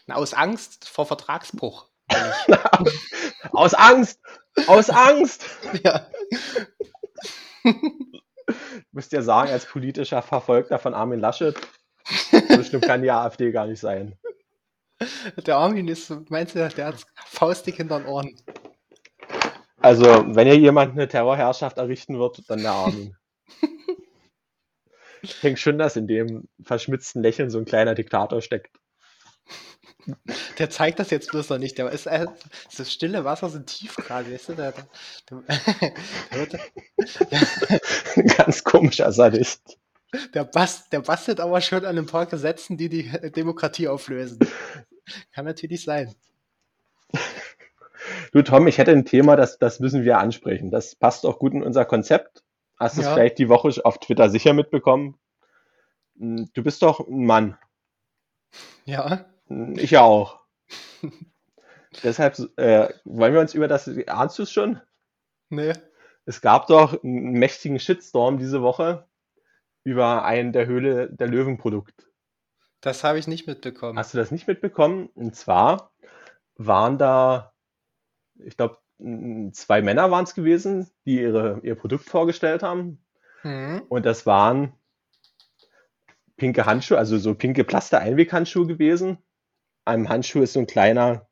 [0.05, 1.87] Na, aus Angst vor Vertragsbruch.
[3.51, 4.19] aus Angst!
[4.67, 5.45] Aus Angst!
[5.83, 6.07] ja.
[8.91, 11.55] Müsst ihr sagen, als politischer Verfolgter von Armin Laschet,
[12.63, 14.15] schlimm kann die AfD gar nicht sein.
[15.45, 18.35] Der Armin ist, meinst du, der hat faustig hinter den Ohren.
[19.77, 23.15] Also, wenn hier jemand eine Terrorherrschaft errichten wird, dann der Armin.
[25.21, 28.79] ich denke schon, dass in dem verschmitzten Lächeln so ein kleiner Diktator steckt.
[30.59, 31.77] Der zeigt das jetzt bloß noch nicht.
[31.77, 32.27] Der ist äh,
[32.77, 34.53] das stille Wasser sind tief gerade, weißt du?
[34.53, 34.73] Der,
[35.29, 36.59] der, der,
[38.37, 39.77] Ganz komischer Sadist.
[40.33, 44.39] Der, bast, der bastelt aber schon an ein paar Gesetzen, die die Demokratie auflösen.
[45.33, 46.15] Kann natürlich sein.
[48.31, 50.71] Du, Tom, ich hätte ein Thema, das, das müssen wir ansprechen.
[50.71, 52.43] Das passt auch gut in unser Konzept.
[52.77, 53.09] Hast du ja.
[53.09, 55.17] es vielleicht die Woche auf Twitter sicher mitbekommen?
[56.17, 57.57] hm, du bist doch ein Mann.
[58.85, 59.25] Ja.
[59.49, 60.41] Ich ja auch.
[62.03, 64.81] Deshalb äh, wollen wir uns über das, ahnst du es schon?
[65.49, 65.73] Nee.
[66.25, 69.07] Es gab doch einen mächtigen Shitstorm diese Woche
[69.83, 72.07] über ein der Höhle der Löwen Produkt.
[72.81, 73.97] Das habe ich nicht mitbekommen.
[73.97, 75.07] Hast du das nicht mitbekommen?
[75.13, 75.91] Und zwar
[76.57, 77.53] waren da,
[78.35, 78.77] ich glaube,
[79.51, 83.03] zwei Männer waren es gewesen, die ihre, ihr Produkt vorgestellt haben.
[83.43, 83.83] Mhm.
[83.89, 84.73] Und das waren
[86.37, 89.17] pinke Handschuhe, also so pinke Plaster-Einweghandschuhe gewesen.
[89.85, 91.27] Am Handschuh ist so ein kleiner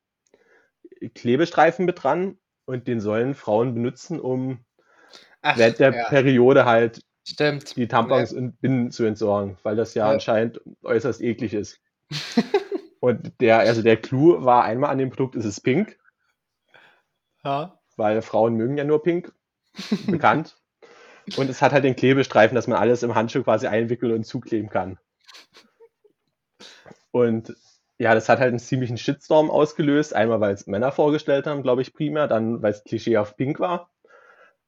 [1.16, 4.60] Klebestreifen mit dran und den sollen Frauen benutzen, um
[5.41, 6.04] Ach, während der ja.
[6.10, 7.76] Periode halt Stimmt.
[7.76, 8.38] die Tampons ja.
[8.38, 10.14] und Binden zu entsorgen, weil das ja, ja.
[10.14, 11.80] anscheinend äußerst eklig ist.
[12.99, 15.97] und der, also der Clou war einmal an dem Produkt, ist es pink.
[17.43, 17.80] Ja.
[17.97, 19.34] Weil Frauen mögen ja nur pink.
[20.08, 20.56] bekannt.
[21.38, 24.70] Und es hat halt den Klebestreifen, dass man alles im Handschuh quasi einwickeln und zukleben
[24.70, 24.99] kann.
[27.12, 27.56] Und
[28.04, 30.14] ja, das hat halt einen ziemlichen Shitstorm ausgelöst.
[30.14, 32.28] Einmal, weil es Männer vorgestellt haben, glaube ich, primär.
[32.28, 33.89] Dann, weil es Klischee auf pink war.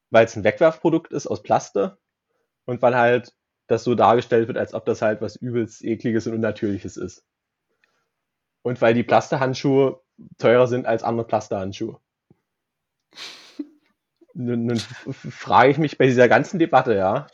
[0.09, 1.97] Weil es ein Wegwerfprodukt ist aus Plaste.
[2.63, 3.33] Und weil halt
[3.67, 7.25] das so dargestellt wird, als ob das halt was übelst ekliges und unnatürliches ist.
[8.61, 10.01] Und weil die Plastehandschuhe
[10.38, 11.99] teurer sind als andere Plastehandschuhe.
[14.33, 17.27] Nun, nun frage ich mich bei dieser ganzen Debatte, ja,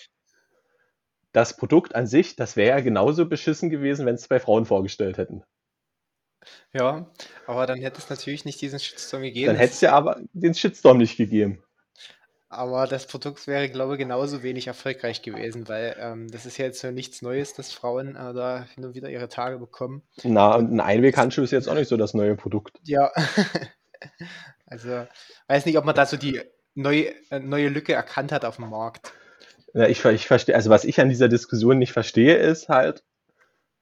[1.32, 5.18] das Produkt an sich, das wäre ja genauso beschissen gewesen, wenn es zwei Frauen vorgestellt
[5.18, 5.43] hätten.
[6.74, 7.06] Ja,
[7.48, 9.48] aber dann hätte es natürlich nicht diesen Shitstorm gegeben.
[9.48, 11.64] Dann hätte es ja aber den Shitstorm nicht gegeben.
[12.50, 16.66] Aber das Produkt wäre, glaube ich, genauso wenig erfolgreich gewesen, weil ähm, das ist ja
[16.66, 20.02] jetzt ja nichts Neues, dass Frauen äh, da hin und wieder ihre Tage bekommen.
[20.24, 22.78] Na, und ein Einweghandschuh ist jetzt auch nicht so das neue Produkt.
[22.84, 23.10] Ja.
[24.66, 25.08] also,
[25.48, 26.42] weiß nicht, ob man da so die
[26.76, 29.14] neue, äh, neue Lücke erkannt hat auf dem Markt.
[29.74, 33.06] Ja, ich, ich verstehe, also was ich an dieser Diskussion nicht verstehe, ist halt,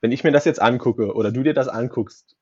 [0.02, 2.36] wenn ich mir das jetzt angucke oder du dir das anguckst,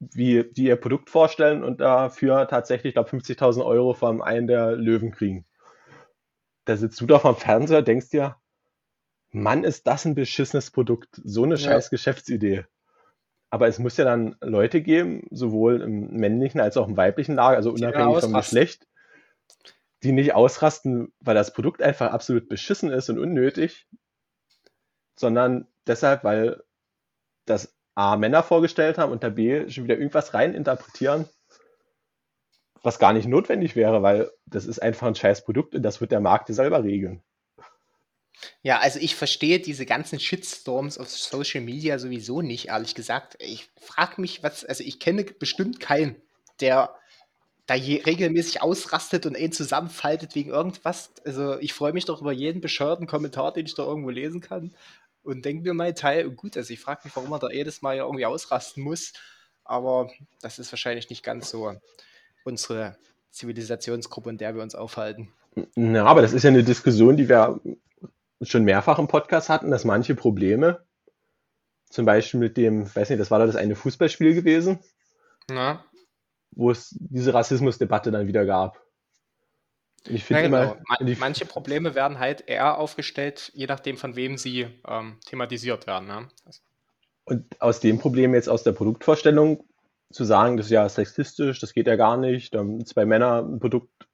[0.00, 5.12] wie die ihr Produkt vorstellen und dafür tatsächlich, glaube 50.000 Euro vom einen der Löwen
[5.12, 5.44] kriegen.
[6.64, 8.36] Da sitzt du doch am Fernseher, denkst dir,
[9.30, 11.90] Mann, ist das ein beschissenes Produkt, so eine scheiß ja.
[11.90, 12.64] Geschäftsidee.
[13.50, 17.56] Aber es muss ja dann Leute geben, sowohl im männlichen als auch im weiblichen Lager,
[17.56, 18.86] also unabhängig vom Geschlecht,
[20.02, 23.86] die nicht ausrasten, weil das Produkt einfach absolut beschissen ist und unnötig,
[25.16, 26.62] sondern deshalb, weil
[27.44, 31.28] das A Männer vorgestellt haben und der B schon wieder irgendwas rein interpretieren,
[32.82, 36.10] was gar nicht notwendig wäre, weil das ist einfach ein scheiß Produkt und das wird
[36.10, 37.22] der Markt selber regeln.
[38.62, 43.36] Ja, also ich verstehe diese ganzen Shitstorms auf Social Media sowieso nicht, ehrlich gesagt.
[43.38, 46.16] Ich frage mich, was, also ich kenne bestimmt keinen,
[46.60, 46.94] der
[47.66, 51.12] da regelmäßig ausrastet und ihn zusammenfaltet wegen irgendwas.
[51.26, 54.74] Also ich freue mich doch über jeden bescheuerten Kommentar, den ich da irgendwo lesen kann
[55.22, 57.96] und denke mir mein Teil, gut, also ich frage mich, warum man da jedes Mal
[57.96, 59.12] ja irgendwie ausrasten muss,
[59.64, 60.10] aber
[60.40, 61.74] das ist wahrscheinlich nicht ganz so
[62.44, 62.96] unsere
[63.30, 65.32] Zivilisationsgruppe, in der wir uns aufhalten.
[65.76, 67.60] Ja, aber das ist ja eine Diskussion, die wir
[68.42, 70.84] schon mehrfach im Podcast hatten, dass manche Probleme,
[71.90, 74.78] zum Beispiel mit dem, weiß nicht, das war da das eine Fußballspiel gewesen.
[75.50, 75.84] Na?
[76.52, 78.82] wo es diese Rassismusdebatte dann wieder gab.
[80.04, 80.76] Ich finde ja, genau.
[80.88, 86.08] Man, manche Probleme werden halt eher aufgestellt, je nachdem, von wem sie ähm, thematisiert werden.
[86.08, 86.28] Ne?
[87.24, 89.64] Und aus dem Problem jetzt aus der Produktvorstellung
[90.10, 93.42] zu sagen, das ist ja sexistisch, das geht ja gar nicht, da haben zwei Männer
[93.42, 94.08] ein Produkt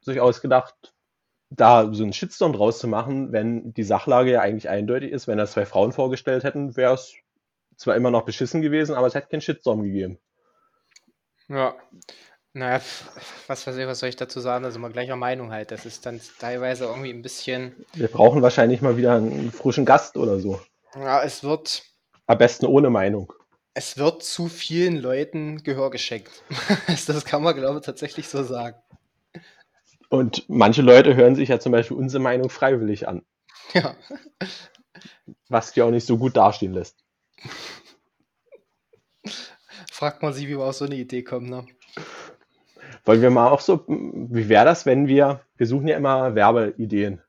[0.00, 0.94] sich ausgedacht,
[1.50, 5.38] da so einen Shitstorm draus zu machen, wenn die Sachlage ja eigentlich eindeutig ist, wenn
[5.38, 7.14] das zwei Frauen vorgestellt hätten, wäre es
[7.76, 10.18] zwar immer noch beschissen gewesen, aber es hätte keinen Shitstorm gegeben.
[11.48, 11.74] Ja.
[12.52, 12.80] Naja,
[13.46, 14.64] was ich, was soll ich dazu sagen?
[14.64, 15.70] Also mal gleicher Meinung halt.
[15.70, 17.74] Das ist dann teilweise irgendwie ein bisschen.
[17.94, 20.60] Wir brauchen wahrscheinlich mal wieder einen frischen Gast oder so.
[20.96, 21.84] Ja, es wird.
[22.26, 23.32] Am besten ohne Meinung.
[23.74, 26.42] Es wird zu vielen Leuten Gehör geschenkt.
[27.06, 28.76] das kann man, glaube ich, tatsächlich so sagen.
[30.08, 33.22] Und manche Leute hören sich ja zum Beispiel unsere Meinung freiwillig an.
[33.74, 33.94] Ja.
[35.48, 36.96] Was die auch nicht so gut dastehen lässt
[40.00, 41.50] fragt man sich, wie wir auf so eine Idee kommen.
[41.50, 41.66] Ne?
[43.04, 47.22] Wollen wir mal auch so, wie wäre das, wenn wir, wir suchen ja immer Werbeideen.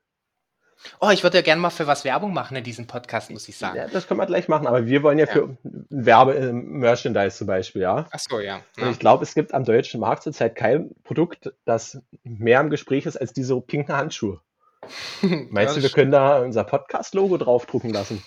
[1.00, 3.56] Oh, ich würde ja gerne mal für was Werbung machen in diesem Podcast, muss ich
[3.56, 3.76] sagen.
[3.76, 5.32] Ja, das können wir gleich machen, aber wir wollen ja, ja.
[5.32, 8.06] für Werbe-Merchandise zum Beispiel, ja.
[8.10, 8.60] Ach so, ja.
[8.80, 13.06] Und ich glaube, es gibt am deutschen Markt zurzeit kein Produkt, das mehr im Gespräch
[13.06, 14.40] ist als diese pinken Handschuhe.
[15.50, 18.22] Meinst du, wir können da unser Podcast-Logo draufdrucken lassen?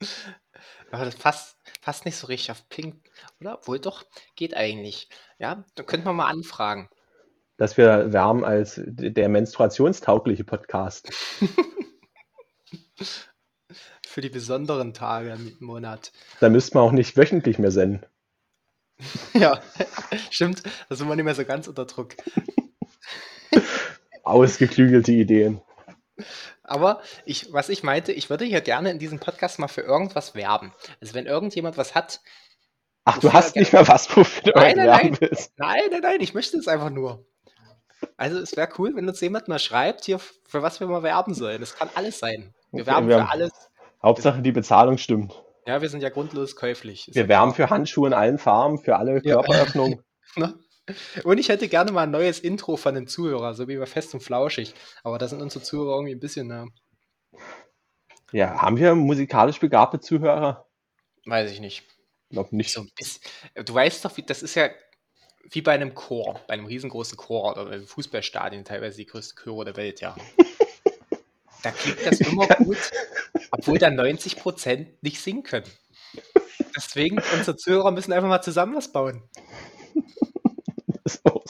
[0.92, 2.96] Aber das passt, passt nicht so richtig auf Pink,
[3.40, 3.60] oder?
[3.64, 4.04] Wohl doch,
[4.36, 5.08] geht eigentlich.
[5.38, 6.88] Ja, da könnte man mal anfragen.
[7.56, 11.10] Dass wir wärmen als der menstruationstaugliche Podcast.
[14.06, 16.12] für die besonderen Tage im Monat.
[16.40, 18.04] Da müsste man auch nicht wöchentlich mehr senden.
[19.34, 19.60] ja,
[20.30, 20.62] stimmt.
[20.88, 22.16] Da sind wir nicht mehr so ganz unter Druck.
[24.24, 25.60] Ausgeklügelte Ideen.
[26.62, 30.34] Aber ich, was ich meinte, ich würde hier gerne in diesem Podcast mal für irgendwas
[30.34, 30.72] werben.
[31.00, 32.20] Also wenn irgendjemand was hat.
[33.04, 35.18] Ach, du hast nicht mehr was, wofür du nein, nein, nein.
[35.56, 37.24] Nein, nein, nein, ich möchte es einfach nur.
[38.16, 41.34] Also es wäre cool, wenn uns jemand mal schreibt, hier, für was wir mal werben
[41.34, 41.60] sollen.
[41.60, 42.54] Das kann alles sein.
[42.70, 43.52] Wir okay, werben wir für alles.
[44.02, 45.42] Hauptsache die Bezahlung stimmt.
[45.66, 47.08] Ja, wir sind ja grundlos käuflich.
[47.08, 50.02] Ist wir werben für Handschuhe in allen Farben, für alle Körperöffnungen.
[50.36, 50.54] Ne?
[51.24, 54.14] und ich hätte gerne mal ein neues Intro von den Zuhörern, so wie bei Fest
[54.14, 54.74] und Flauschig.
[55.02, 56.50] Aber da sind unsere Zuhörer irgendwie ein bisschen.
[56.52, 56.66] Äh,
[58.30, 60.68] ja, haben wir musikalisch begabte Zuhörer?
[61.26, 61.84] Weiß ich nicht.
[62.30, 62.72] Glaub nicht.
[62.72, 63.22] So bisschen,
[63.54, 64.70] du weißt doch, wie, das ist ja
[65.50, 69.64] wie bei einem Chor, bei einem riesengroßen Chor oder bei Fußballstadien, teilweise die größte Chöre
[69.64, 70.16] der Welt, ja.
[71.62, 72.78] da klingt das immer gut,
[73.50, 75.66] obwohl da 90 Prozent nicht singen können.
[76.76, 79.22] Deswegen, unsere Zuhörer müssen einfach mal zusammen was bauen.
[81.04, 81.42] So.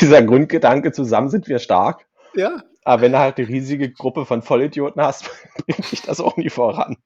[0.00, 2.06] Dieser Grundgedanke, zusammen sind wir stark.
[2.34, 2.62] Ja.
[2.84, 5.28] Aber wenn du halt eine riesige Gruppe von Vollidioten hast,
[5.66, 6.96] bringt dich das auch nie voran.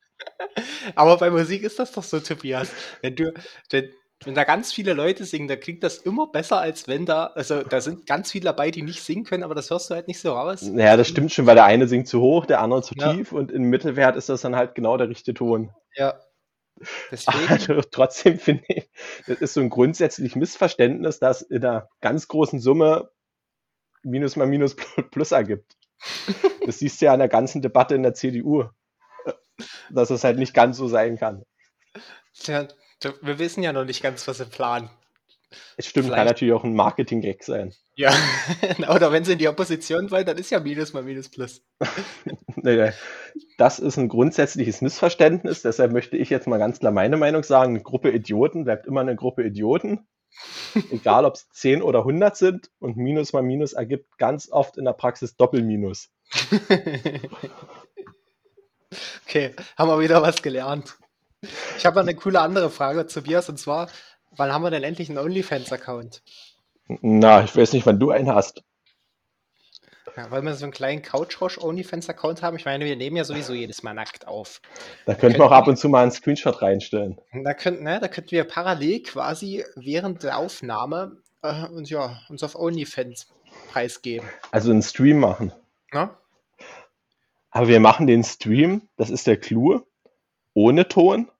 [0.95, 2.71] Aber bei Musik ist das doch so, Tobias.
[3.03, 3.33] Wenn du,
[3.71, 3.91] wenn,
[4.25, 7.63] wenn da ganz viele Leute singen, da klingt das immer besser, als wenn da, also
[7.63, 10.21] da sind ganz viele dabei, die nicht singen können, aber das hörst du halt nicht
[10.21, 10.63] so raus.
[10.63, 13.13] Naja, das stimmt schon, weil der eine singt zu hoch, der andere zu ja.
[13.13, 15.71] tief und im Mittelwert ist das dann halt genau der richtige Ton.
[15.95, 16.19] Ja.
[17.11, 17.39] Deswegen.
[17.49, 18.89] Also, trotzdem finde ich,
[19.27, 23.11] das ist so ein grundsätzlich Missverständnis, dass in einer ganz großen Summe
[24.03, 24.77] Minus mal Minus
[25.11, 25.77] Plus ergibt.
[26.67, 28.65] Das siehst du ja an der ganzen Debatte in der CDU,
[29.91, 31.45] dass es halt nicht ganz so sein kann.
[32.35, 32.69] Tja,
[33.23, 34.91] wir wissen ja noch nicht ganz, was sie planen.
[35.77, 36.19] Es stimmt, Vielleicht.
[36.19, 37.73] kann natürlich auch ein Marketing-Gag sein.
[37.97, 38.13] Ja,
[38.89, 41.63] oder wenn sie in die Opposition wollen, dann ist ja Minus mal Minus Plus.
[43.59, 47.75] das ist ein grundsätzliches Missverständnis, deshalb möchte ich jetzt mal ganz klar meine Meinung sagen.
[47.75, 50.07] Eine Gruppe Idioten bleibt immer eine Gruppe Idioten.
[50.91, 54.85] Egal, ob es 10 oder 100 sind und Minus mal Minus ergibt ganz oft in
[54.85, 56.11] der Praxis Doppelminus.
[59.27, 60.97] Okay, haben wir wieder was gelernt.
[61.77, 63.89] Ich habe eine coole andere Frage zu Bias und zwar,
[64.31, 66.23] wann haben wir denn endlich einen OnlyFans-Account?
[67.01, 68.63] Na, ich weiß nicht, wann du einen hast.
[70.17, 72.57] Ja, weil wir so einen kleinen Couchrosch-OnlyFans-Account haben.
[72.57, 74.61] Ich meine, wir nehmen ja sowieso jedes Mal nackt auf.
[75.07, 77.21] Da könnten wir auch ab und zu mal einen Screenshot reinstellen.
[77.33, 82.45] Da könnten, ne, da könnten wir parallel quasi während der Aufnahme äh, uns, ja, uns
[82.45, 83.27] auf OnlyFans
[83.73, 84.29] preisgeben.
[84.53, 85.53] Also einen Stream machen.
[85.93, 86.17] Ja?
[87.55, 89.81] Aber wir machen den Stream, das ist der Clou,
[90.55, 91.31] ohne Ton.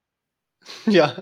[0.87, 1.17] Ja.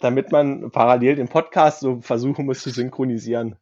[0.00, 3.56] Damit man parallel den Podcast so versuchen muss zu synchronisieren.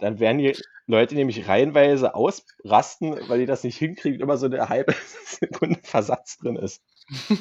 [0.00, 0.56] Dann werden die
[0.86, 4.92] Leute nämlich reihenweise ausrasten, weil die das nicht hinkriegen, immer so eine halbe
[5.24, 6.82] Sekunde Versatz drin ist.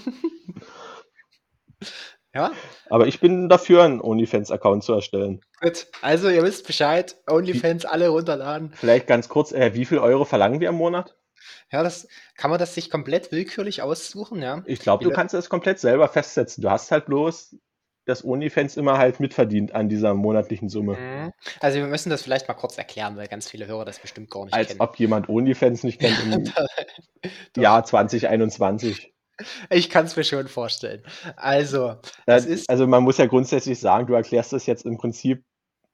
[2.31, 2.51] Ja.
[2.91, 5.41] Aber ich bin dafür, einen OnlyFans-Account zu erstellen.
[5.61, 8.71] Gut, also ihr wisst Bescheid, OnlyFans alle runterladen.
[8.75, 11.17] Vielleicht ganz kurz, äh, wie viel Euro verlangen wir im Monat?
[11.71, 14.63] Ja, das kann man das sich komplett willkürlich aussuchen, ja.
[14.65, 16.61] Ich glaube, du kannst das komplett selber festsetzen.
[16.61, 17.55] Du hast halt bloß
[18.09, 20.97] dass OnlyFans immer halt mitverdient an dieser monatlichen Summe.
[20.97, 21.33] Mhm.
[21.59, 24.45] Also wir müssen das vielleicht mal kurz erklären, weil ganz viele Hörer das bestimmt gar
[24.45, 24.81] nicht Als kennen.
[24.81, 26.43] Als ob jemand OnlyFans nicht kennt im
[27.61, 29.13] Jahr 2021.
[29.69, 31.03] Ich kann es mir schon vorstellen.
[31.37, 31.95] Also,
[32.25, 35.45] das ist also man muss ja grundsätzlich sagen, du erklärst das jetzt im Prinzip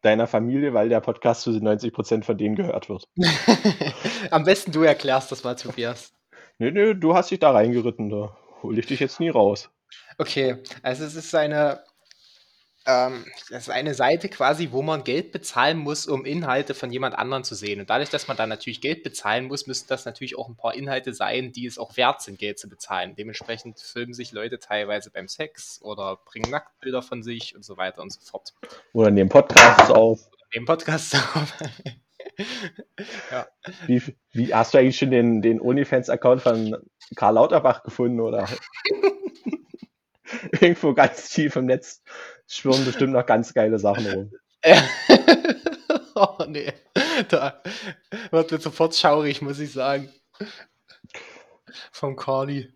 [0.06, 3.08] deiner Familie, weil der Podcast zu 90 Prozent von denen gehört wird.
[4.32, 6.14] Am besten du erklärst das mal, Tobias.
[6.60, 9.70] Nö, nö, du hast dich da reingeritten, da hole ich dich jetzt nie raus.
[10.18, 11.84] Okay, also es ist eine
[12.88, 17.18] ähm, das ist eine Seite quasi, wo man Geld bezahlen muss, um Inhalte von jemand
[17.18, 17.80] anderem zu sehen.
[17.80, 20.76] Und dadurch, dass man dann natürlich Geld bezahlen muss, müssen das natürlich auch ein paar
[20.76, 23.16] Inhalte sein, die es auch wert sind, Geld zu bezahlen.
[23.16, 28.02] Dementsprechend filmen sich Leute teilweise beim Sex oder bringen Nacktbilder von sich und so weiter
[28.04, 28.54] und so fort.
[28.94, 30.20] Oder nehmen Podcasts auf.
[30.54, 31.54] nehmen Podcasts auf.
[33.32, 33.48] ja.
[33.88, 36.78] Wie, wie, hast du eigentlich schon den, den OnlyFans-Account von
[37.16, 38.48] Karl Lauterbach gefunden oder
[40.62, 42.04] irgendwo ganz tief im Netz
[42.48, 44.32] schwirren bestimmt noch ganz geile Sachen rum.
[46.16, 46.74] oh nee,
[47.30, 47.62] da
[48.32, 50.10] wird mir sofort schaurig, muss ich sagen.
[51.92, 52.72] Vom Carly.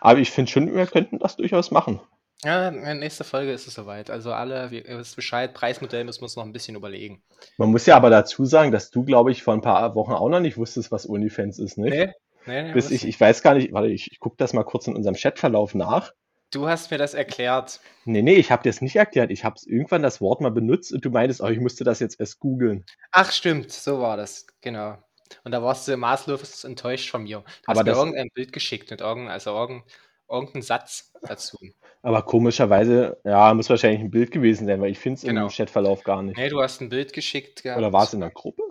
[0.00, 2.00] Aber ich finde schon, wir könnten das durchaus machen.
[2.44, 4.10] Ja, in der nächsten Folge ist es soweit.
[4.10, 7.22] Also alle, ihr wisst Bescheid, Preismodell müssen wir uns noch ein bisschen überlegen.
[7.58, 10.28] Man muss ja aber dazu sagen, dass du, glaube ich, vor ein paar Wochen auch
[10.28, 11.92] noch nicht wusstest, was OnlyFans ist, nicht?
[11.92, 12.12] Nee,
[12.46, 14.86] nee, nee Bis ich, ich weiß gar nicht, warte, ich, ich gucke das mal kurz
[14.86, 16.12] in unserem Chatverlauf nach.
[16.50, 17.80] Du hast mir das erklärt.
[18.04, 19.30] Nee, nee, ich habe dir das nicht erklärt.
[19.30, 22.18] Ich habe irgendwann das Wort mal benutzt und du meintest, oh, ich musste das jetzt
[22.20, 22.84] erst googeln.
[23.12, 24.98] Ach, stimmt, so war das, genau.
[25.44, 27.44] Und da warst du maßlos enttäuscht von mir.
[27.66, 29.88] Du Aber hast mir irgendein Bild geschickt mit irgendein, also irgendein,
[30.28, 31.56] irgendein Satz dazu.
[32.02, 35.48] aber komischerweise, ja, muss wahrscheinlich ein Bild gewesen sein, weil ich finde es im Genau.
[35.48, 36.36] Chatverlauf gar nicht.
[36.36, 38.14] Nee, du hast ein Bild geschickt Oder war es gehabt.
[38.14, 38.62] in der Gruppe?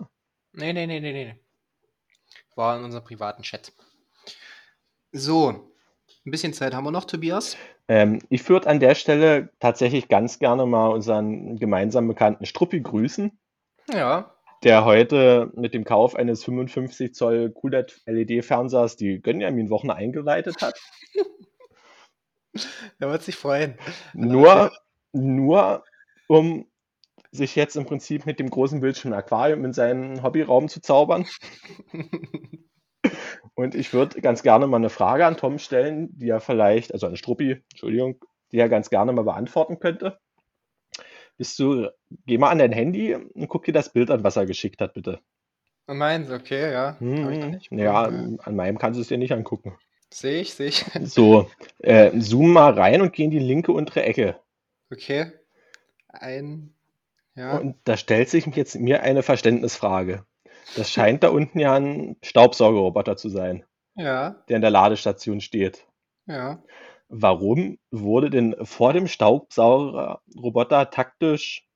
[0.52, 1.34] Nee, nee, nee, nee, nee.
[2.54, 3.72] War in unserem privaten Chat.
[5.12, 5.69] So,
[6.26, 7.56] ein bisschen Zeit haben wir noch, Tobias.
[7.88, 13.38] Ähm, ich würde an der Stelle tatsächlich ganz gerne mal unseren gemeinsamen Bekannten Struppi grüßen,
[13.92, 20.78] Ja, der heute mit dem Kauf eines 55 Zoll QLED LED-Fernsehers die Gönjamin-Wochen eingeleitet hat.
[22.98, 23.78] er wird sich freuen.
[24.12, 24.72] Nur,
[25.12, 25.84] nur
[26.28, 26.66] um
[27.32, 31.26] sich jetzt im Prinzip mit dem großen Bildschirm Aquarium in seinen Hobbyraum zu zaubern.
[33.54, 37.06] Und ich würde ganz gerne mal eine Frage an Tom stellen, die er vielleicht, also
[37.06, 38.16] an Struppi, Entschuldigung,
[38.52, 40.18] die er ganz gerne mal beantworten könnte.
[41.36, 41.88] Bist du,
[42.26, 44.94] geh mal an dein Handy und guck dir das Bild an, was er geschickt hat,
[44.94, 45.20] bitte.
[45.86, 46.96] Meins, okay, ja.
[47.00, 49.76] Hm, ja, an meinem kannst du es dir nicht angucken.
[50.12, 50.84] Sehe ich, sehe ich.
[51.02, 54.38] So, äh, zoom mal rein und geh in die linke untere Ecke.
[54.90, 55.32] Okay.
[56.08, 56.74] Ein,
[57.34, 57.56] ja.
[57.58, 60.24] Und da stellt sich jetzt mir eine Verständnisfrage.
[60.74, 65.86] Das scheint da unten ja ein Staubsaugerroboter zu sein, Ja, der in der Ladestation steht.
[66.26, 66.62] ja.
[67.12, 71.66] Warum wurde denn vor dem Staubsaugerroboter taktisch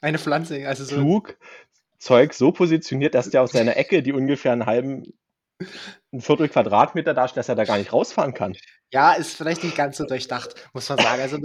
[0.00, 0.94] Eine Pflanze, also so.
[0.94, 1.36] klug
[1.98, 5.14] Zeug so positioniert, dass der aus seiner Ecke, die ungefähr einen halben,
[6.12, 8.58] ein Viertel Quadratmeter darstellt, dass er da gar nicht rausfahren kann?
[8.92, 11.20] Ja, ist vielleicht nicht ganz so durchdacht, muss man sagen.
[11.20, 11.38] Also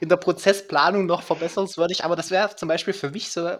[0.00, 3.58] in der Prozessplanung noch verbesserungswürdig, aber das wäre zum Beispiel für mich so,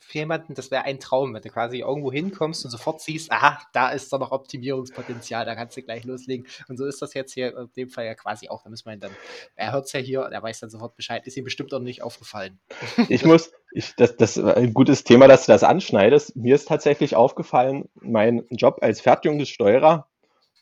[0.00, 3.58] für jemanden, das wäre ein Traum, wenn du quasi irgendwo hinkommst und sofort siehst, aha,
[3.72, 6.46] da ist da noch Optimierungspotenzial, da kannst du gleich loslegen.
[6.68, 8.62] Und so ist das jetzt hier in dem Fall ja quasi auch.
[8.64, 9.10] Da wir ihn dann,
[9.56, 12.02] er hört es ja hier, er weiß dann sofort Bescheid, ist ihm bestimmt auch nicht
[12.02, 12.58] aufgefallen.
[13.08, 16.36] Ich muss, ich, das, das ist ein gutes Thema, dass du das anschneidest.
[16.36, 20.06] Mir ist tatsächlich aufgefallen, mein Job als Fertigungssteuerer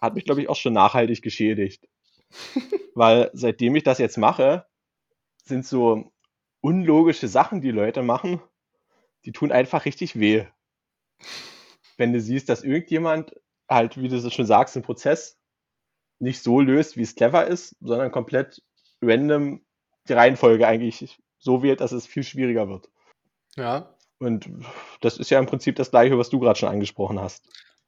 [0.01, 1.89] hat mich, glaube ich, auch schon nachhaltig geschädigt.
[2.95, 4.67] Weil seitdem ich das jetzt mache,
[5.45, 6.13] sind so
[6.61, 8.41] unlogische Sachen, die Leute machen,
[9.27, 10.47] die tun einfach richtig weh.
[11.99, 13.35] Wenn du siehst, dass irgendjemand
[13.69, 15.39] halt, wie du so schon sagst, den Prozess
[16.19, 18.63] nicht so löst, wie es clever ist, sondern komplett
[19.03, 19.65] random
[20.09, 22.89] die Reihenfolge eigentlich so wählt, dass es viel schwieriger wird.
[23.57, 23.95] Ja.
[24.19, 24.49] Und
[25.01, 27.45] das ist ja im Prinzip das Gleiche, was du gerade schon angesprochen hast.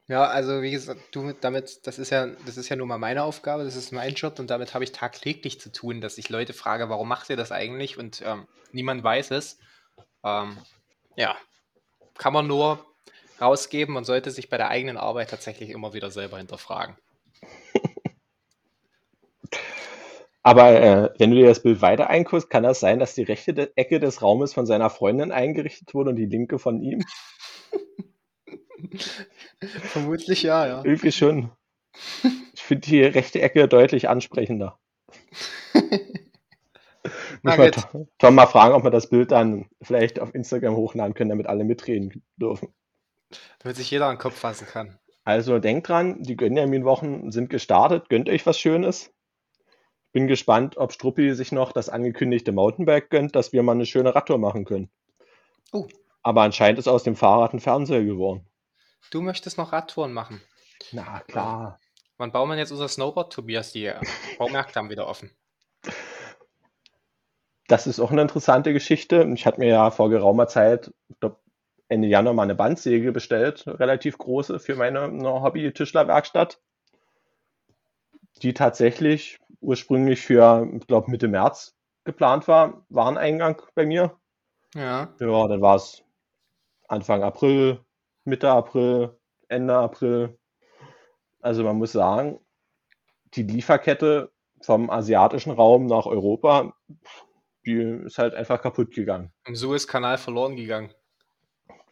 [0.07, 3.23] Ja, also wie gesagt, du damit, das ist ja, das ist ja nun mal meine
[3.23, 6.53] Aufgabe, das ist mein Job und damit habe ich tagtäglich zu tun, dass ich Leute
[6.53, 7.97] frage, warum macht ihr das eigentlich?
[7.97, 9.59] Und ähm, niemand weiß es.
[10.23, 10.57] Ähm,
[11.19, 11.35] ja,
[12.17, 12.83] kann man nur
[13.41, 16.95] rausgeben und sollte sich bei der eigenen Arbeit tatsächlich immer wieder selber hinterfragen.
[20.43, 23.53] Aber äh, wenn du dir das Bild weiter einguckst, kann das sein, dass die rechte
[23.53, 27.03] de Ecke des Raumes von seiner Freundin eingerichtet wurde und die linke von ihm?
[29.59, 30.81] Vermutlich ja, ja.
[30.85, 31.51] Irgendwie schon.
[32.53, 34.79] Ich finde die rechte Ecke deutlich ansprechender.
[37.43, 38.07] Muss mal gut.
[38.17, 41.63] Tom, mal fragen, ob wir das Bild dann vielleicht auf Instagram hochladen können, damit alle
[41.63, 42.73] mitreden dürfen.
[43.59, 44.99] Damit sich jeder an den Kopf fassen kann.
[45.23, 48.09] Also denkt dran, die Gönjamin-Wochen sind gestartet.
[48.09, 49.13] Gönnt euch was Schönes.
[50.11, 54.15] Bin gespannt, ob Struppi sich noch das angekündigte Mountainbike gönnt, dass wir mal eine schöne
[54.15, 54.89] Radtour machen können.
[55.71, 55.87] Oh,
[56.23, 58.47] Aber anscheinend ist aus dem Fahrrad ein Fernseher geworden.
[59.11, 60.41] du möchtest noch Radtouren machen.
[60.91, 61.79] Na klar.
[62.17, 63.71] Wann bauen wir jetzt unser Snowboard, Tobias?
[63.71, 63.91] Die
[64.39, 65.31] Baumärkte haben wieder offen.
[67.69, 69.29] Das ist auch eine interessante Geschichte.
[69.35, 71.37] Ich hatte mir ja vor geraumer Zeit, ich glaube
[71.87, 76.59] Ende Januar, mal eine Bandsäge bestellt, relativ große, für meine eine Hobby-Tischlerwerkstatt,
[78.41, 82.85] die tatsächlich ursprünglich für, ich glaube, Mitte März geplant war.
[82.89, 84.17] Wareneingang bei mir.
[84.73, 85.13] Ja.
[85.19, 86.03] Ja, dann war es
[86.87, 87.81] Anfang April,
[88.23, 89.15] Mitte April,
[89.47, 90.39] Ende April.
[91.39, 92.39] Also man muss sagen,
[93.35, 96.73] die Lieferkette vom asiatischen Raum nach Europa,
[97.69, 99.31] die ist halt einfach kaputt gegangen.
[99.45, 100.91] Im Suezkanal verloren gegangen.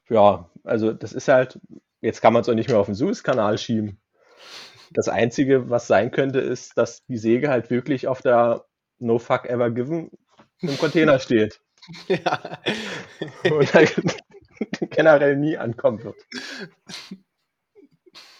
[0.10, 1.60] Ja, also das ist halt,
[2.02, 4.00] jetzt kann man es auch nicht mehr auf den Suezkanal schieben.
[4.92, 8.66] Das Einzige, was sein könnte, ist, dass die Säge halt wirklich auf der
[9.00, 10.12] No Fuck Ever Given
[10.62, 11.62] im Container steht
[12.08, 12.60] Ja.
[13.52, 13.96] und halt
[14.90, 16.16] generell nie ankommen wird.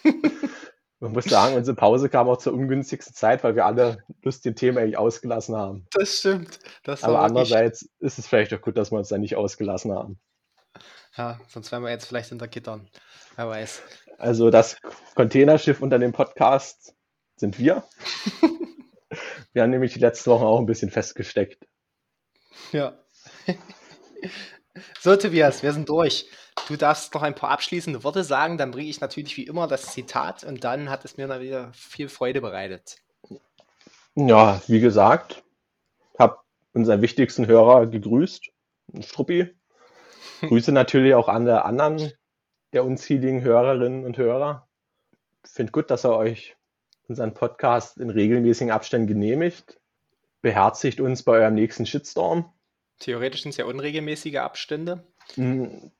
[1.00, 4.56] Man muss sagen, unsere Pause kam auch zur ungünstigsten Zeit, weil wir alle Lust dem
[4.56, 5.86] Thema eigentlich ausgelassen haben.
[5.92, 6.58] Das stimmt.
[6.82, 10.18] Das Aber andererseits ist es vielleicht auch gut, dass wir uns da nicht ausgelassen haben.
[11.16, 12.88] Ja, sonst wären wir jetzt vielleicht hinter Gittern.
[13.36, 13.82] Wer weiß.
[14.18, 14.76] Also das
[15.14, 16.94] Containerschiff unter dem Podcast
[17.36, 17.84] sind wir.
[19.52, 21.66] Wir haben nämlich die letzten Wochen auch ein bisschen festgesteckt.
[22.72, 22.98] Ja.
[25.00, 26.30] So, Tobias, wir sind durch.
[26.66, 29.92] Du darfst noch ein paar abschließende Worte sagen, dann bringe ich natürlich wie immer das
[29.92, 32.96] Zitat und dann hat es mir dann wieder viel Freude bereitet.
[34.14, 35.44] Ja, wie gesagt,
[36.18, 36.38] habe
[36.72, 38.50] unseren wichtigsten Hörer gegrüßt,
[39.00, 39.54] Struppi.
[40.40, 42.12] Grüße natürlich auch an der anderen
[42.72, 44.68] der unzähligen Hörerinnen und Hörer.
[45.44, 46.56] Finde gut, dass er euch
[47.08, 49.80] unseren Podcast in regelmäßigen Abständen genehmigt.
[50.42, 52.52] Beherzigt uns bei eurem nächsten Shitstorm.
[52.98, 55.04] Theoretisch sind es ja unregelmäßige Abstände.
[55.36, 55.92] Und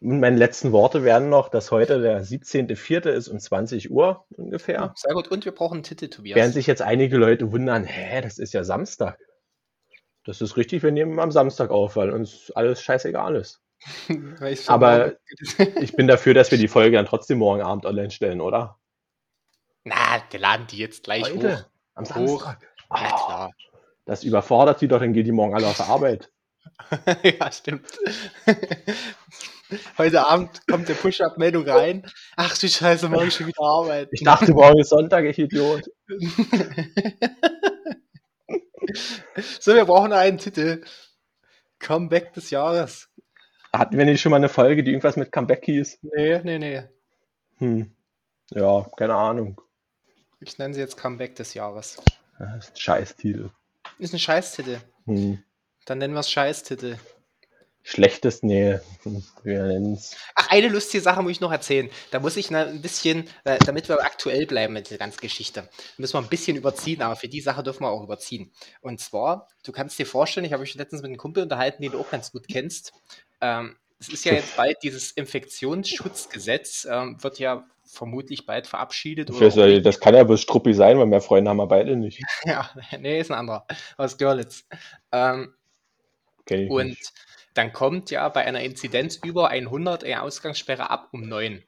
[0.00, 3.08] meine letzten Worte werden noch, dass heute der 17.04.
[3.08, 4.92] ist um 20 Uhr ungefähr.
[4.96, 5.28] Sehr gut.
[5.28, 6.36] Und wir brauchen einen Titel, Tobias.
[6.36, 9.18] Während sich jetzt einige Leute wundern, hä, das ist ja Samstag.
[10.24, 13.62] Das ist richtig, wir nehmen am Samstag auf, weil uns alles scheißegal ist.
[14.66, 15.14] Aber
[15.80, 18.78] ich bin dafür, dass wir die Folge dann trotzdem morgen Abend online stellen, oder?
[19.84, 21.64] Na, wir laden die jetzt gleich Heute, hoch.
[21.94, 22.58] Am Samstag.
[22.58, 22.68] Hoch.
[22.90, 23.50] Na klar.
[24.04, 26.30] Das überfordert sie doch, dann geht die morgen alle auf Arbeit.
[27.22, 27.86] ja, stimmt.
[29.98, 32.06] Heute Abend kommt der Push-Up-Meldung rein.
[32.36, 34.10] Ach du Scheiße, morgen schon wieder arbeiten.
[34.12, 35.90] Ich dachte, morgen ist Sonntag, ich Idiot.
[39.60, 40.84] so, wir brauchen einen Titel.
[41.78, 43.08] Comeback des Jahres.
[43.72, 45.98] Hatten wir nicht schon mal eine Folge, die irgendwas mit Comeback hieß?
[46.02, 46.82] Nee, nee, nee.
[47.58, 47.90] Hm.
[48.50, 49.60] Ja, keine Ahnung.
[50.40, 52.00] Ich nenne sie jetzt Comeback des Jahres.
[52.38, 53.50] Das ist ein Scheißtitel.
[53.98, 54.78] Ist ein Scheißtitel.
[55.06, 55.42] Hm.
[55.86, 56.98] Dann nennen wir es Scheißtitel.
[57.88, 58.80] Schlechtes, nee,
[59.44, 60.16] wir nennen es.
[60.34, 61.88] Ach, eine lustige Sache muss ich noch erzählen.
[62.10, 66.14] Da muss ich ein bisschen, äh, damit wir aktuell bleiben mit der ganzen Geschichte, müssen
[66.14, 68.50] wir ein bisschen überziehen, aber für die Sache dürfen wir auch überziehen.
[68.80, 71.92] Und zwar, du kannst dir vorstellen, ich habe mich letztens mit einem Kumpel unterhalten, den
[71.92, 72.92] du auch ganz gut kennst.
[73.40, 79.30] Ähm, es ist ja jetzt bald dieses Infektionsschutzgesetz, ähm, wird ja vermutlich bald verabschiedet.
[79.30, 82.20] Oder das kann ja bloß Struppi sein, weil mehr Freunde haben wir beide nicht.
[82.44, 82.68] ja,
[82.98, 83.64] nee, ist ein anderer.
[83.96, 84.64] Aus Görlitz.
[85.12, 85.54] Ähm,
[86.50, 87.12] und nicht.
[87.54, 91.62] dann kommt ja bei einer Inzidenz über 100 eine Ausgangssperre ab um 9.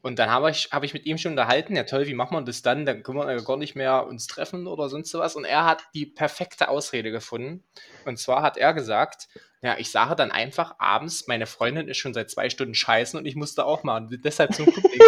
[0.00, 2.46] Und dann habe ich, hab ich mit ihm schon unterhalten, ja toll, wie macht man
[2.46, 2.86] das dann?
[2.86, 5.34] Dann können wir ja gar nicht mehr uns treffen oder sonst was.
[5.34, 7.64] Und er hat die perfekte Ausrede gefunden.
[8.04, 9.28] Und zwar hat er gesagt,
[9.60, 13.26] ja, ich sage dann einfach abends, meine Freundin ist schon seit zwei Stunden scheißen und
[13.26, 14.02] ich musste auch mal.
[14.02, 15.00] Und deshalb zum Problem.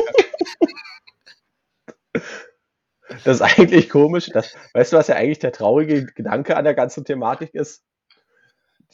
[3.24, 4.30] Das ist eigentlich komisch.
[4.32, 7.82] Das, weißt du, was ja eigentlich der traurige Gedanke an der ganzen Thematik ist?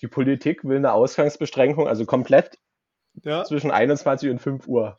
[0.01, 2.59] Die Politik will eine Ausgangsbeschränkung, also komplett
[3.22, 3.44] ja.
[3.44, 4.97] zwischen 21 und 5 Uhr.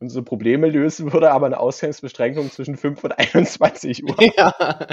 [0.00, 4.16] Unsere Probleme lösen würde aber eine Ausgangsbeschränkung zwischen 5 und 21 Uhr.
[4.36, 4.54] Ja.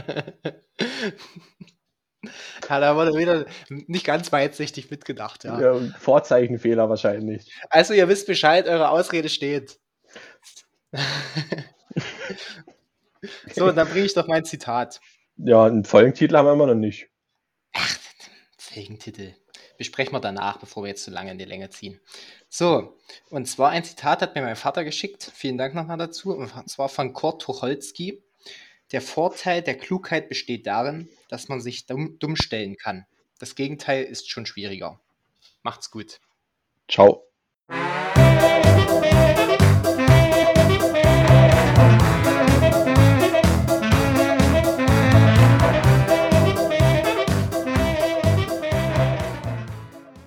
[2.67, 5.61] Ja, da wurde wieder nicht ganz weitsichtig mitgedacht, ja.
[5.61, 7.51] ja Vorzeichenfehler wahrscheinlich.
[7.69, 9.79] Also, ihr wisst Bescheid, eure Ausrede steht.
[13.53, 15.01] so, dann bringe ich doch mein Zitat.
[15.37, 17.09] Ja, einen Folgentitel haben wir immer noch nicht.
[17.73, 17.97] Ach,
[18.75, 19.33] Folgentitel.
[19.77, 22.01] Besprechen wir danach, bevor wir jetzt zu lange in die Länge ziehen.
[22.49, 22.97] So,
[23.29, 25.31] und zwar ein Zitat hat mir mein Vater geschickt.
[25.33, 26.35] Vielen Dank nochmal dazu.
[26.35, 28.21] Und zwar von Kurt Tucholsky.
[28.91, 33.05] Der Vorteil der Klugheit besteht darin, dass man sich dumm, dumm stellen kann.
[33.39, 34.99] Das Gegenteil ist schon schwieriger.
[35.63, 36.19] Macht's gut.
[36.89, 37.23] Ciao.